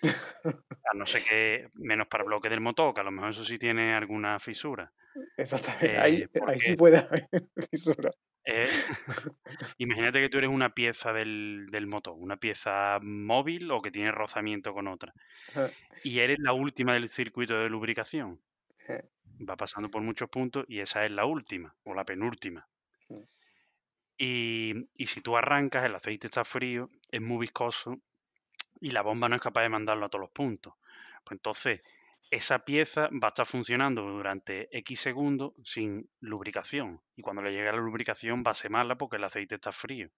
[0.90, 3.58] A no ser que, menos para bloque del motor, que a lo mejor eso sí
[3.60, 4.94] tiene alguna fisura.
[5.38, 5.98] Exactamente.
[6.00, 7.30] Ahí, Eh, ahí sí porque puede haber
[7.72, 8.12] fisura.
[8.46, 8.84] eh,
[9.78, 14.12] imagínate que tú eres una pieza del, del motor, una pieza móvil o que tiene
[14.12, 15.16] rozamiento con otra,
[16.04, 18.42] y eres la última del circuito de lubricación.
[19.50, 22.68] Va pasando por muchos puntos y esa es la última o la penúltima.
[24.18, 27.98] Y, y si tú arrancas, el aceite está frío, es muy viscoso
[28.82, 30.74] y la bomba no es capaz de mandarlo a todos los puntos.
[31.24, 31.82] Pues entonces,
[32.32, 37.02] esa pieza va a estar funcionando durante X segundos sin lubricación.
[37.16, 40.10] Y cuando le llegue la lubricación va a ser mala porque el aceite está frío.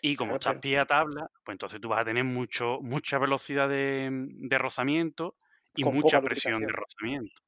[0.00, 2.78] Y como Claro, estás pero pie a tabla, pues entonces tú vas a tener mucho,
[2.82, 5.36] mucha velocidad de, de rozamiento
[5.74, 7.42] y con mucha presión de rozamiento.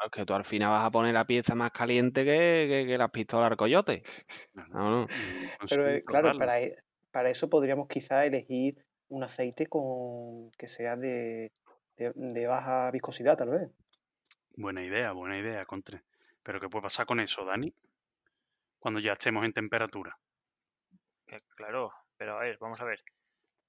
[0.00, 2.86] Claro, Es que tú al final vas a poner la pieza más caliente que, que,
[2.86, 4.02] que las pistolas al coyote.
[4.54, 5.06] No, no.
[5.68, 6.76] Pero eh, claro, para, e-
[7.10, 11.52] para eso podríamos quizá elegir un aceite con que sea de,
[11.98, 13.70] de, de baja viscosidad, tal vez.
[14.56, 16.02] Buena idea, buena idea, Contre.
[16.42, 17.74] Pero ¿qué puede pasar con eso, Dani?
[18.78, 20.16] Cuando ya estemos en temperatura.
[21.26, 23.02] Eh, Claro, pero a ver, vamos a ver.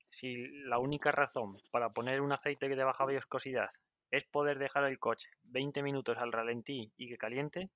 [0.08, 3.70] Si la única razón para poner un aceite que de baja viscosidad
[4.12, 7.72] es poder dejar el coche 20 minutos al ralentí y que caliente,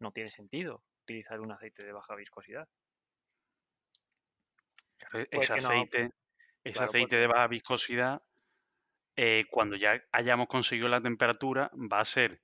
[0.00, 2.68] no tiene sentido utilizar un aceite de baja viscosidad.
[4.98, 6.00] Claro, e- Pues ese no, aceite,
[6.64, 8.22] ese claro, aceite porque de baja viscosidad,
[9.16, 12.42] eh, cuando ya hayamos conseguido la temperatura, va a ser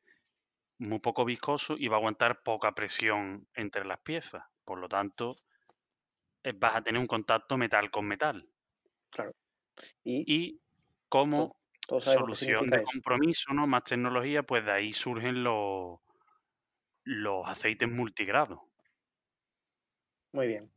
[0.79, 4.44] muy poco viscoso y va a aguantar poca presión entre las piezas.
[4.64, 5.35] Por lo tanto,
[6.44, 8.49] eh, vas a tener un contacto metal con metal.
[9.11, 9.33] Claro.
[10.05, 10.61] Y Y
[11.09, 12.87] como todos solución de eso.
[12.87, 13.66] compromiso, ¿no?
[13.66, 15.99] Más tecnología, pues de ahí surgen los,
[17.05, 18.61] los aceites multigrados.
[20.33, 20.70] Muy bien.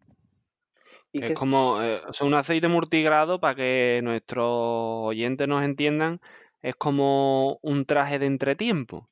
[1.11, 6.21] ¿Y Es como, eh, o sea, un aceite multigrado, para que nuestros oyentes nos entiendan,
[6.61, 9.09] es como un traje de entretiempo.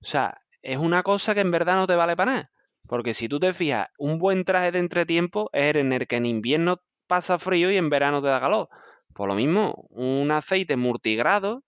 [0.00, 2.52] O sea, es una cosa que en verdad no te vale para nada.
[2.86, 6.16] Porque si tú te fijas, un buen traje de entretiempo es el en el que
[6.16, 8.68] en invierno pasa frío y en verano te da calor.
[9.18, 11.64] Por lo mismo, un aceite multigrado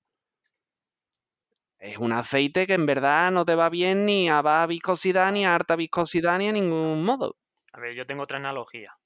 [1.80, 5.44] es un aceite que en verdad no te va bien ni a baja viscosidad, ni
[5.44, 7.34] a alta viscosidad, ni a ningún modo.
[7.72, 8.96] A ver, yo tengo otra analogía.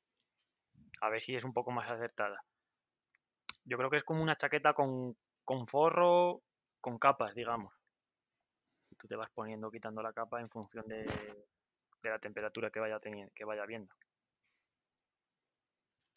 [1.00, 2.44] A ver si es un poco más acertada.
[3.64, 6.42] Yo creo que es como una chaqueta con, con forro,
[6.82, 7.72] con capas, digamos.
[8.98, 11.06] Tú te vas poniendo, quitando la capa en función de,
[12.02, 13.94] de la temperatura que vaya teniendo, que vaya viendo.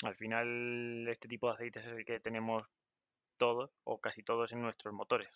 [0.03, 2.67] Al final, este tipo de aceites es el que tenemos
[3.38, 5.29] todos o casi todos en nuestros motores.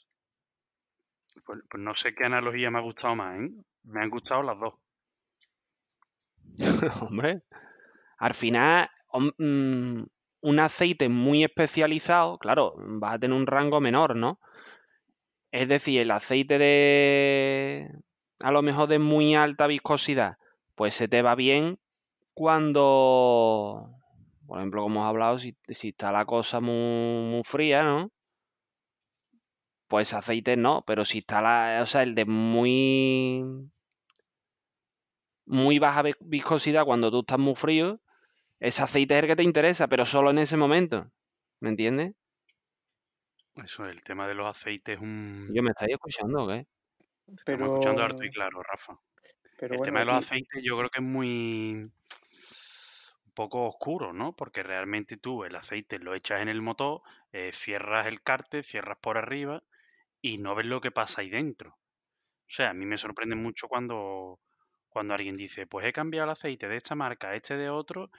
[1.46, 3.50] Pues, pues no sé qué analogía me ha gustado más, ¿eh?
[3.84, 4.74] Me han gustado las dos.
[7.02, 7.42] Hombre,
[8.18, 10.04] al final, mm,
[10.42, 14.40] un aceite muy especializado, claro, vas a tener un rango menor, ¿no?
[15.52, 17.92] Es decir, el aceite de,
[18.40, 20.38] a lo mejor de muy alta viscosidad,
[20.76, 21.80] pues se te va bien
[22.34, 23.90] cuando,
[24.52, 26.76] por ejemplo, como hemos hablado, si, si está la cosa muy,
[27.32, 28.12] muy fría, ¿no?
[29.88, 33.44] Pues aceite no, pero si está la, o sea, el de muy,
[35.46, 38.02] muy baja vi- viscosidad cuando tú estás muy frío,
[38.60, 41.12] ese aceite es el que te interesa, pero solo en ese momento.
[41.62, 42.14] ¿Me entiendes?
[43.56, 45.50] Eso, el tema de los aceites es un...
[45.54, 46.66] ¿Yo me estáis escuchando o qué?
[47.28, 49.00] Estamos escuchando harto y Pero, claro, Rafa.
[49.58, 51.92] pero El tema de los y aceites yo creo que es muy
[53.34, 54.36] poco oscuro, ¿no?
[54.36, 57.02] Porque realmente tú el aceite lo echas en el motor,
[57.32, 59.64] eh, cierras el cárter, cierras por arriba
[60.22, 61.72] y no ves lo que pasa ahí dentro.
[61.72, 64.42] O sea, a mí me sorprende mucho cuando,
[64.90, 68.12] cuando alguien dice, pues he cambiado el aceite de esta marca a este de otro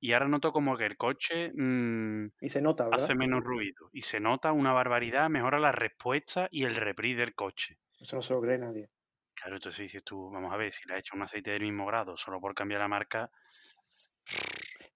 [0.00, 3.06] y ahora noto como que el coche mm, y se nota, ¿verdad?
[3.06, 7.34] hace menos ruido y se nota una barbaridad, mejora la respuesta y el reprise del
[7.34, 7.78] coche.
[7.98, 8.90] Eso no se lo cree nadie.
[9.34, 11.84] Claro, entonces dices tú, vamos a ver, si le has hecho un aceite del mismo
[11.86, 13.30] grado solo por cambiar la marca,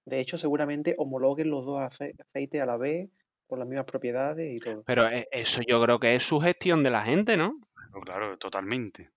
[0.05, 3.09] De hecho, seguramente homologuen los dos ace- aceites a la vez,
[3.47, 4.83] con las mismas propiedades y todo.
[4.87, 7.59] Pero e- eso yo creo que es sugestión de la gente, ¿no?
[7.75, 9.11] claro, claro, totalmente.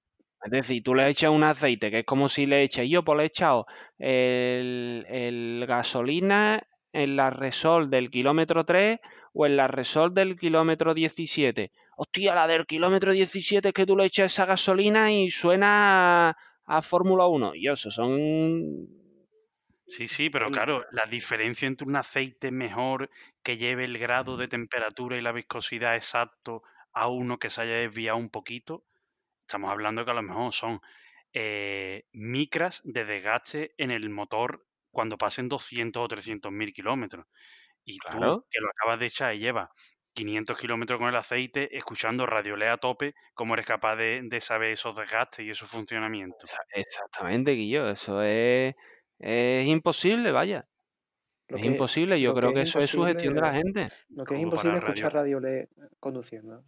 [0.44, 3.18] Es decir, tú le echas un aceite, que es como si le echas, yo pues
[3.18, 3.66] le he echado
[3.98, 9.00] el, el gasolina en la Resol del kilómetro 3
[9.34, 11.72] o en la Resol del kilómetro 17.
[11.98, 16.38] Hostia, la del kilómetro 17 es que tú le echas esa gasolina y suena a,
[16.66, 17.54] a Fórmula 1.
[17.56, 18.88] Y eso son...
[19.92, 23.10] Sí, sí, pero claro, la diferencia entre un aceite mejor
[23.44, 26.62] que lleve el grado de temperatura y la viscosidad exacto
[26.94, 28.86] a uno que se haya desviado un poquito,
[29.48, 30.82] estamos hablando que a lo mejor son
[31.34, 37.28] eh, micras de desgaste en el motor cuando pasen 200 o 300 mil kilómetros.
[37.86, 38.06] Y Claro.
[38.10, 39.70] tú, que lo acabas de echar y llevas
[40.14, 44.72] 500 kilómetros con el aceite, escuchando radiolea a tope, ¿cómo eres capaz de, de saber
[44.72, 46.52] esos desgastes y esos funcionamientos?
[46.52, 47.90] Exa- Exactamente, Guillo.
[47.90, 48.76] Eso es,
[49.20, 50.66] es imposible, vaya.
[51.48, 52.20] Lo es que- imposible.
[52.22, 53.88] Yo que creo es que eso es sugestión de la gente.
[54.10, 55.68] Lo que es imposible es escuchar radio LED
[56.00, 56.64] conduciendo.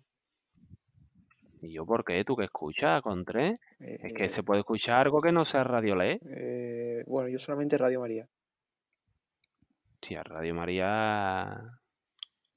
[1.62, 2.24] ¿Y yo por qué?
[2.26, 3.60] ¿Tú qué escuchas, Contré?
[3.80, 6.20] Es que Eh, se puede escuchar algo que no sea Radio LED.
[6.26, 8.28] eh, bueno, yo solamente Radio María.
[10.00, 11.80] Tía, Radio María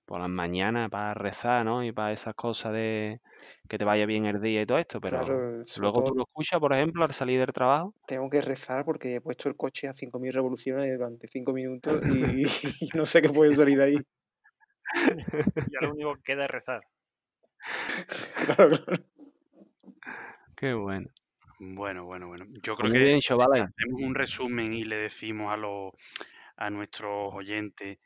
[0.05, 1.85] por las mañanas para rezar, ¿no?
[1.85, 3.21] Y para esas cosas de
[3.69, 6.61] que te vaya bien el día y todo esto, pero Claro, luego tú lo escuchas,
[6.61, 7.95] por ejemplo, al salir del trabajo.
[8.07, 12.43] tengo que rezar porque he puesto el coche a 5.000 revoluciones durante 5 minutos y,
[12.81, 13.97] y no sé qué puede salir de ahí.
[15.67, 16.83] Ya lo único que queda es rezar.
[18.37, 19.05] Claro, claro.
[20.57, 21.09] Qué bueno.
[21.59, 22.47] Bueno, bueno, bueno.
[22.63, 23.69] Yo creo muy que bien, chavales.
[23.77, 25.93] hacemos un resumen y le decimos a los
[26.57, 27.99] a nuestros oyentes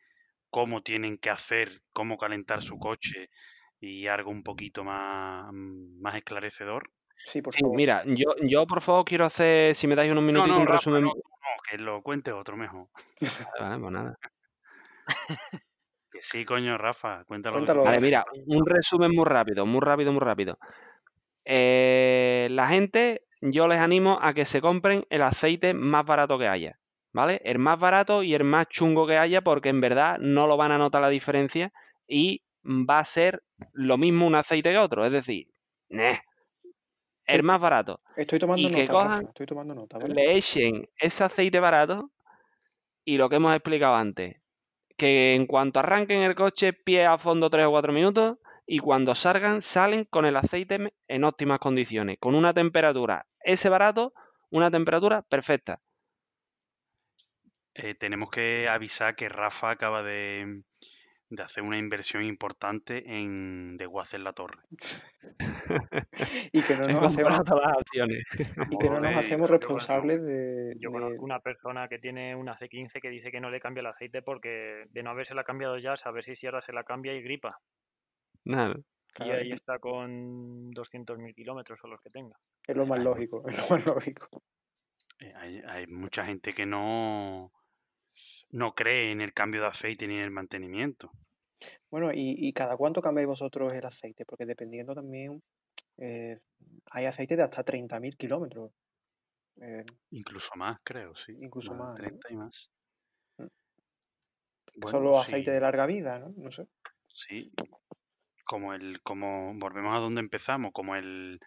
[0.51, 3.31] cómo tienen que hacer, cómo calentar su coche
[3.81, 6.93] y algo un poquito más, más esclarecedor.
[7.25, 7.83] Sí, por Sí, favor.
[7.83, 10.67] mira, yo, yo por favor quiero hacer, si me dais unos No, minutitos, no, un
[10.67, 11.05] Rafa, resumen.
[11.05, 11.13] no,
[11.69, 12.89] que lo cuente otro mejor.
[13.59, 14.19] Vale, pues nada.
[16.13, 17.59] Que sí, coño, Rafa, cuéntalo.
[17.59, 20.59] Cuéntalo, Vale, mira, un resumen muy rápido, muy rápido, muy rápido.
[21.45, 26.49] Eh, la gente, yo les animo a que se compren el aceite más barato que
[26.49, 26.81] haya,
[27.13, 27.41] ¿vale?
[27.45, 30.73] El más barato y el más chungo que haya, porque en verdad no lo van
[30.73, 31.73] a notar la diferencia
[32.07, 33.43] y va a ser
[33.73, 35.05] lo mismo un aceite que otro.
[35.05, 35.49] Es decir,
[35.89, 36.21] ¡neh!
[37.27, 38.01] el más barato.
[38.17, 40.15] Estoy tomando y que nota, cojan- Rafa, estoy tomando nota, ¿vale?
[40.15, 42.11] Le echen ese aceite barato
[43.05, 44.37] y lo que hemos explicado antes,
[44.97, 49.15] que en cuanto arranquen el coche, pie a fondo 3 o 4 minutos y cuando
[49.15, 54.13] salgan, salen con el aceite en óptimas condiciones, con una temperatura, ese barato,
[54.51, 55.81] una temperatura perfecta.
[57.79, 60.63] Eh, tenemos que avisar que Rafa acaba de,
[61.31, 64.63] de hacer una inversión importante en de en la Torre.
[66.53, 68.25] Y que no nos hacemos, todas las acciones.
[68.71, 73.01] y que no nos hacemos responsables de, Yo conozco una persona que tiene una C15
[73.01, 75.97] que dice que no le cambia el aceite porque de no haberse la cambiado ya,
[75.97, 77.61] saber si ahora se la cambia y gripa.
[78.45, 78.75] Nada.
[79.21, 82.37] Y ahí está con 200.000 kilómetros o los que tenga.
[82.67, 84.43] Es lo más lógico, es lo más lógico.
[85.21, 87.53] Eh, Hay, hay mucha gente que no,
[88.51, 91.13] no cree en el cambio de aceite ni en el mantenimiento.
[91.91, 95.43] Bueno, y, y cada cuánto cambiáis vosotros el aceite, porque dependiendo también,
[95.99, 96.39] eh,
[96.91, 98.73] hay aceite de hasta 30.000 kilómetros.
[99.61, 101.37] Eh, Incluso más, creo, sí.
[101.41, 101.95] Incluso más, ¿no?
[101.97, 102.71] 30 y más.
[103.39, 103.47] Mm.
[104.77, 106.33] Bueno, sí, aceites de larga vida, ¿no?
[106.37, 106.69] No sé.
[107.09, 107.53] sí.
[108.45, 111.39] Como el, como volvemos a donde empezamos, como el,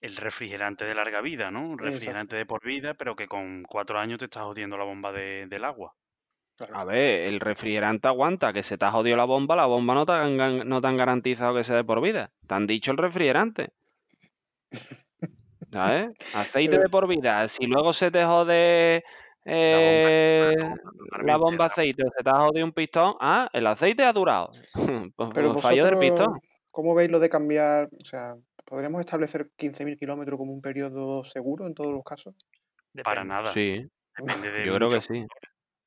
[0.00, 1.60] el refrigerante de larga vida, ¿no?
[1.62, 1.90] Un Exacto.
[1.94, 5.46] refrigerante de por vida, pero que con cuatro años te estás jodiendo la bomba de-
[5.48, 5.94] del agua.
[6.56, 6.76] Claro.
[6.76, 10.04] A ver, el refrigerante aguanta, que se te ha jodido la bomba, la bomba no
[10.06, 12.30] te han, no te han garantizado que sea de por vida.
[12.46, 13.70] Te han dicho el refrigerante.
[15.72, 16.08] ¿Sabes?
[16.34, 17.48] Aceite Pero- de por vida.
[17.48, 19.04] Si luego se te jode
[19.44, 20.54] eh,
[21.22, 24.50] la bomba aceite o se te ha jodido un pistón, ah, el aceite ha durado.
[25.16, 26.40] Pues, Pero pues fallo del vosotros, pistón.
[26.70, 27.88] ¿cómo veis lo de cambiar?
[28.00, 28.34] O sea,
[28.68, 32.34] ¿podríamos establecer 15.000 kilómetros como un periodo seguro en todos los casos?
[33.02, 33.46] Para Depende, nada.
[33.52, 33.82] Sí,
[34.16, 35.26] Depende de yo creo que sí.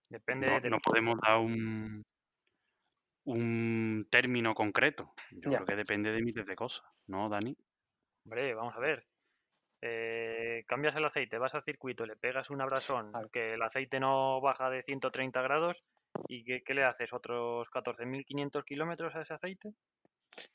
[0.09, 2.03] Depende no, de no podemos dar un,
[3.25, 5.13] un término concreto.
[5.31, 5.57] Yo Ya.
[5.57, 7.55] creo que depende de miles de cosas, ¿no, Dani?
[8.25, 9.05] Hombre, vamos a ver.
[9.81, 14.39] Eh, cambias el aceite, vas al circuito, le pegas un abrasón, que el aceite no
[14.41, 15.83] baja de 130 grados,
[16.27, 17.13] ¿y qué, qué le haces?
[17.13, 19.73] ¿Otros 14.500 kilómetros a ese aceite?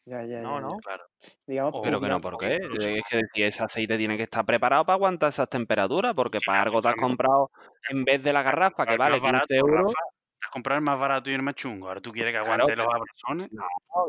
[0.06, 0.78] Ya, ya, No, ya, no.
[0.78, 1.04] Claro.
[1.46, 2.56] Digamos, O- Pero que no, ¿por qué?
[2.56, 6.46] Es que si ese aceite tiene que estar preparado para aguantar esas temperaturas, porque Sí,
[6.46, 7.50] para algo te has comprado,
[7.90, 9.94] en vez de la garrafa, que vale más barato, 15 euros,
[10.42, 11.88] has comprado el más barato y el más chungo.
[11.88, 13.50] Ahora tú quieres que Claro, aguante los abrazones.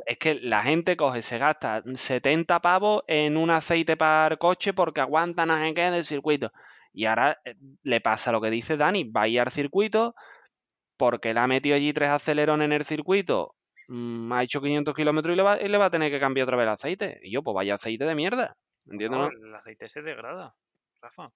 [0.05, 4.73] es que la gente coge, se gasta 70 pavos en un aceite para el coche
[4.73, 6.51] porque aguanta no sé qué del circuito.
[6.93, 10.15] Y ahora eh, le pasa lo que dice Dani, va a ir al circuito
[10.97, 13.55] porque le ha metido allí tres acelerones en el circuito,
[13.87, 16.45] mm, ha hecho 500 kilómetros y le, va, y le va a tener que cambiar
[16.45, 17.19] otra vez el aceite.
[17.23, 18.55] Y yo, pues vaya aceite de mierda.
[18.89, 19.19] ¿Entiendes?
[19.19, 19.47] No, no?
[19.47, 20.55] el aceite se degrada,
[21.01, 21.31] Rafa.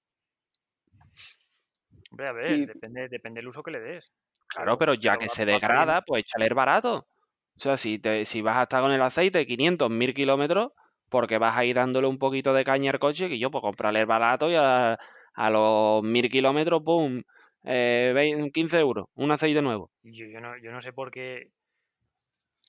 [2.12, 4.12] Hombre, a ver, Y- depende, depende del uso que le des.
[4.48, 7.08] Claro, pero ya pero que se degrada, pues échale el barato.
[7.56, 10.72] O sea, si, te, si vas a estar con el aceite 500, 1000 kilómetros,
[11.10, 14.02] porque vas a ir dándole un poquito de caña al coche, que yo, pues comprarle
[14.02, 14.98] el barato y a,
[15.34, 17.22] a los 1000 kilómetros, ¡pum!
[17.64, 19.92] Eh, 20 15 euros, un aceite nuevo.
[20.04, 21.52] Yo no, yo no sé por qué.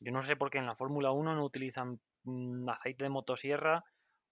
[0.05, 3.85] Yo no sé por qué en la Fórmula 1 no utilizan mm, aceite de motosierra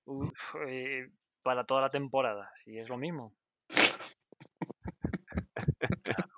[0.05, 1.09] uf, eh,
[1.43, 2.51] para toda la temporada.
[2.65, 3.35] Si es lo mismo.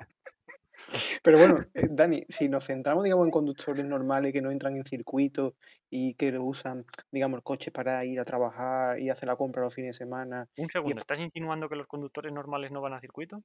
[1.23, 4.85] Pero bueno, eh, Dani, si nos centramos, digamos, en conductores normales que no entran en
[4.85, 5.55] circuitos
[5.91, 9.63] y que lo usan, digamos, el coche para ir a trabajar y hacer la compra
[9.63, 10.49] los fines de semana.
[10.57, 13.43] Un segundo, ¿estás insinuando que los conductores normales no van a circuito?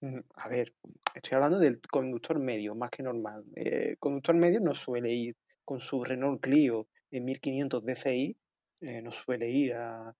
[0.00, 0.74] mm, A ver,
[1.14, 3.44] estoy hablando del conductor medio, más que normal.
[3.56, 8.36] Eh, conductor medio no suele ir con su Renault Clio en 1500 DCI,
[8.80, 10.14] eh, no suele ir a,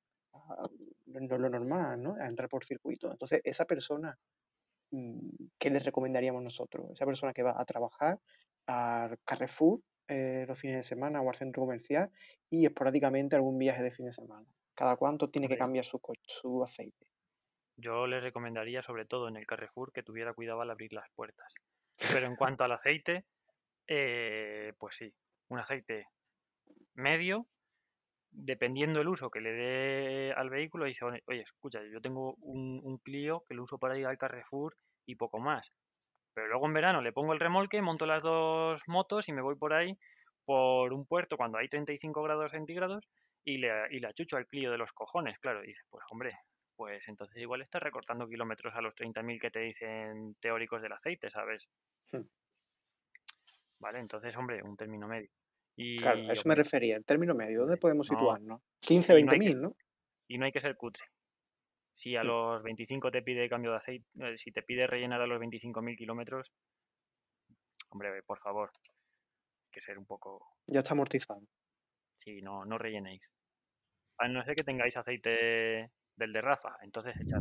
[1.07, 2.15] lo normal, ¿no?
[2.15, 3.11] A entrar por circuito.
[3.11, 4.17] Entonces, esa persona
[4.91, 6.91] mm, ¿qué les recomendaríamos nosotros?
[6.93, 8.19] Esa persona que va a trabajar
[8.67, 12.11] al Carrefour eh, los fines de semana o al centro comercial
[12.51, 14.47] y esporádicamente algún viaje de fin de semana.
[14.75, 17.07] ¿Cada cuánto tiene que cambiar su, su aceite?
[17.77, 21.55] Yo les recomendaría, sobre todo en el Carrefour, que tuviera cuidado al abrir las puertas.
[22.13, 23.25] Pero en cuanto al aceite,
[23.87, 25.15] eh, pues sí,
[25.49, 26.07] un aceite
[26.95, 27.47] medio,
[28.31, 32.99] dependiendo el uso que le dé al vehículo, dice, oye, escucha, yo tengo un, un
[32.99, 34.77] Clio que lo uso para ir al Carrefour
[35.07, 35.73] y poco más.
[36.35, 39.57] Pero luego en verano le pongo el remolque, monto las dos motos y me voy
[39.57, 39.99] por ahí
[40.45, 43.05] por un puerto cuando hay 35 grados centígrados
[43.45, 45.63] y le, y le achucho al Clio de los cojones, claro.
[45.65, 46.37] Y dices, pues hombre,
[46.77, 51.31] pues entonces igual estás recortando kilómetros a los 30.000 que te dicen teóricos del aceite,
[51.31, 51.69] ¿sabes?
[52.13, 52.23] Hmm.
[53.79, 55.31] Vale, entonces, hombre, un término medio.
[55.83, 58.61] Y, Claro, a eso me refería, el término medio, ¿dónde podemos No, situarnos?
[58.81, 59.77] 15, y no 20 hay que- mil, ¿no?
[60.29, 61.03] y no hay que ser cutre.
[61.97, 62.27] Si a Hmm.
[62.27, 65.97] los 25 te pide cambio de aceite, eh, si te pide rellenar a los 25.000
[65.97, 66.53] kilómetros,
[67.89, 71.41] hombre, por favor, hay que ser un poco, Ya está amortizado.
[72.23, 73.23] si no, no rellenéis.
[74.19, 77.41] A no ser que tengáis aceite del de Rafa, entonces echad.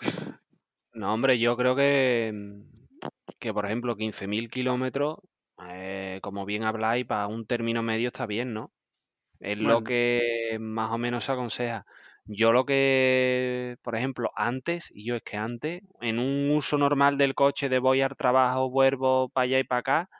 [0.94, 2.62] No, hombre, yo creo que, mm,
[3.38, 5.18] que por ejemplo, 15.000 kilómetros,
[5.70, 8.72] eh, como bien habláis, para un término medio está bien, ¿no?
[9.40, 11.86] Es lo que más o menos se aconseja.
[12.26, 17.18] Yo lo que, por ejemplo, antes, y yo es que antes, en un uso normal
[17.18, 20.10] del coche de voy al trabajo, vuelvo para allá y para acá,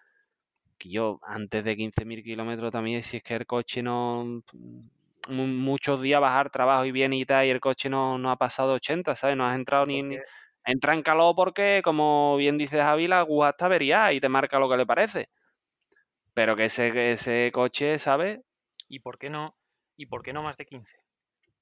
[0.79, 4.43] que yo antes de 15.000 kilómetros también, si es que el coche no,
[5.29, 8.37] mu- muchos días bajar trabajo y viene y tal, y el coche no, no ha
[8.37, 9.37] pasado de 80, ¿sabes?
[9.37, 10.27] No has entrado ni, ni- Porque,
[10.65, 14.59] entra en calor porque, como bien dice Javi, la aguja está averiada y te marca
[14.59, 15.31] lo que le parece.
[16.35, 18.41] Pero que ese, que ese coche, ¿sabes?
[18.89, 19.57] ¿Y por qué no?
[19.97, 20.97] ¿Y por qué no más de 15?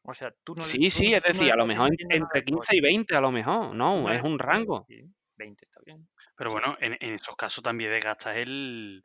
[0.03, 1.91] O sea, tú no le- Sí, tú sí, no- es no decir, a lo mejor
[1.99, 2.77] entre al 15 coche.
[2.77, 4.85] y 20, a lo mejor, no, no es un rango.
[4.89, 5.03] Sí,
[5.37, 6.09] 20 está bien.
[6.37, 9.03] Pero bueno, en, en esos casos también desgastas el,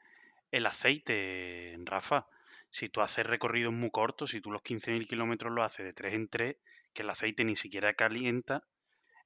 [0.51, 2.27] el aceite, Rafa.
[2.69, 6.13] Si tú haces recorridos muy cortos, si tú los 15.000 kilómetros lo haces de 3
[6.13, 6.57] en 3,
[6.93, 8.63] que el aceite ni siquiera calienta,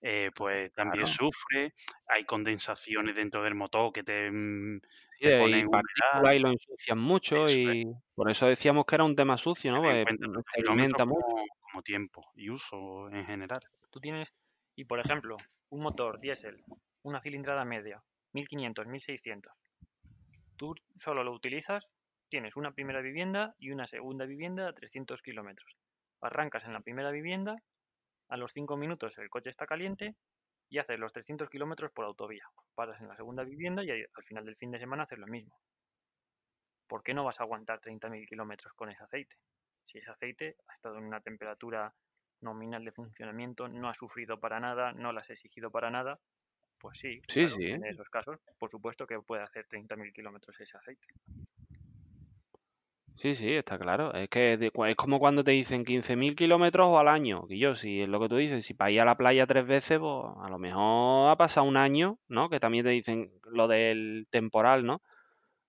[0.02, 1.08] eh, pues también Claro.
[1.08, 1.74] sufre.
[2.08, 4.80] Hay condensaciones dentro del motor que te, mm,
[5.20, 7.78] Sí, te y ponen partículas y lo ensucian mucho Eso es.
[7.78, 7.84] y
[8.16, 9.82] por eso decíamos que era un tema sucio, ¿no?
[9.82, 11.22] Pues mm, alimenta mucho.
[11.26, 13.62] como, como tiempo y uso en general.
[13.92, 14.34] Tú tienes,
[14.76, 15.36] y por ejemplo,
[15.70, 16.64] un motor diésel,
[17.04, 18.02] una cilindrada media,
[18.34, 19.54] 1500, 1600.
[20.58, 21.90] Tú solo lo utilizas,
[22.30, 25.78] tienes una primera vivienda y una segunda vivienda a 300 kilómetros.
[26.22, 27.56] Arrancas en la primera vivienda,
[28.30, 30.16] a los 5 minutos el coche está caliente
[30.70, 32.50] y haces los 300 kilómetros por autovía.
[32.76, 35.60] Paras en la segunda vivienda y al final del fin de semana haces lo mismo.
[36.88, 39.38] ¿Por qué no vas a aguantar 30.000 kilómetros con ese aceite?
[39.86, 41.96] Si ese aceite ha estado en una temperatura
[42.42, 46.20] nominal de funcionamiento, no ha sufrido para nada, no la has exigido para nada,
[46.80, 47.66] pues sí, Sí, claro, sí.
[47.66, 51.08] en esos casos, por supuesto que puede hacer 30.000 kilómetros ese aceite.
[53.22, 54.14] Sí, sí, está claro.
[54.14, 57.46] Es que es como cuando te dicen 15.000 kilómetros o al año.
[57.50, 59.68] Y yo, si es lo que tú dices, si para ir a la playa tres
[59.68, 62.50] veces, pues a lo mejor ha pasado un año, ¿no?
[62.50, 65.02] Que también te dicen lo del temporal, ¿no?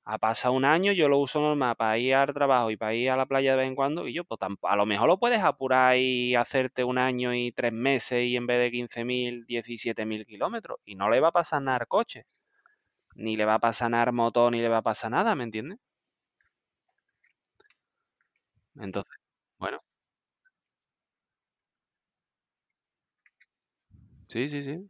[0.04, 3.10] Ha pasado un año, yo lo uso normal para ir al trabajo y para ir
[3.10, 4.08] a la playa de vez en cuando.
[4.08, 7.72] Y yo, pues a lo mejor lo puedes apurar y hacerte un año y tres
[7.72, 10.78] meses y en vez de 15.000, 17.000 kilómetros.
[10.84, 12.24] Y no le va a pasar nada al coche.
[13.16, 15.44] Ni le va a pasar nada al motor, ni le va a pasar nada, ¿me
[15.44, 15.78] entiendes?
[18.80, 19.12] Entonces,
[19.58, 19.80] bueno.
[24.28, 24.88] Sí, sí, sí.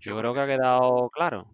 [0.00, 1.46] Yo creo que ha quedado claro.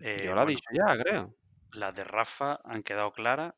[0.00, 1.34] Eh, Yo lo he bueno, dicho ya, creo.
[1.72, 3.54] las de Rafa han quedado claras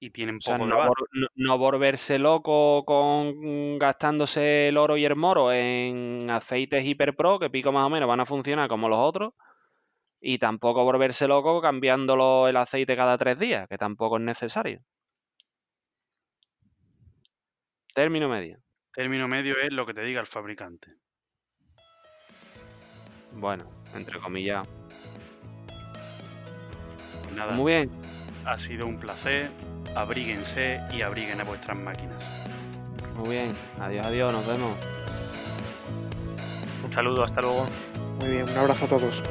[0.00, 4.96] y tienen O sea, poco no, vol- no- no volverse loco con gastándose el oro
[4.96, 8.88] y el moro en aceites hiperpro, que pico más o menos van a funcionar como
[8.88, 9.34] los otros.
[10.20, 14.82] Y tampoco volverse loco cambiándolo el aceite cada tres días, que tampoco es necesario.
[17.94, 18.58] Término medio.
[18.92, 20.92] Término medio es lo que te diga el fabricante.
[23.32, 23.64] Bueno,
[23.94, 24.66] entre comillas.
[27.22, 27.90] Pues nada, Muy bien.
[28.44, 29.50] ha sido un placer.
[29.94, 32.22] Abríguense y abriguen a vuestras máquinas.
[33.14, 33.52] Muy bien.
[33.80, 34.32] Adiós, adiós.
[34.32, 34.76] Nos vemos.
[36.84, 37.66] Un saludo, hasta luego.
[38.20, 39.22] Muy bien, un abrazo a todos.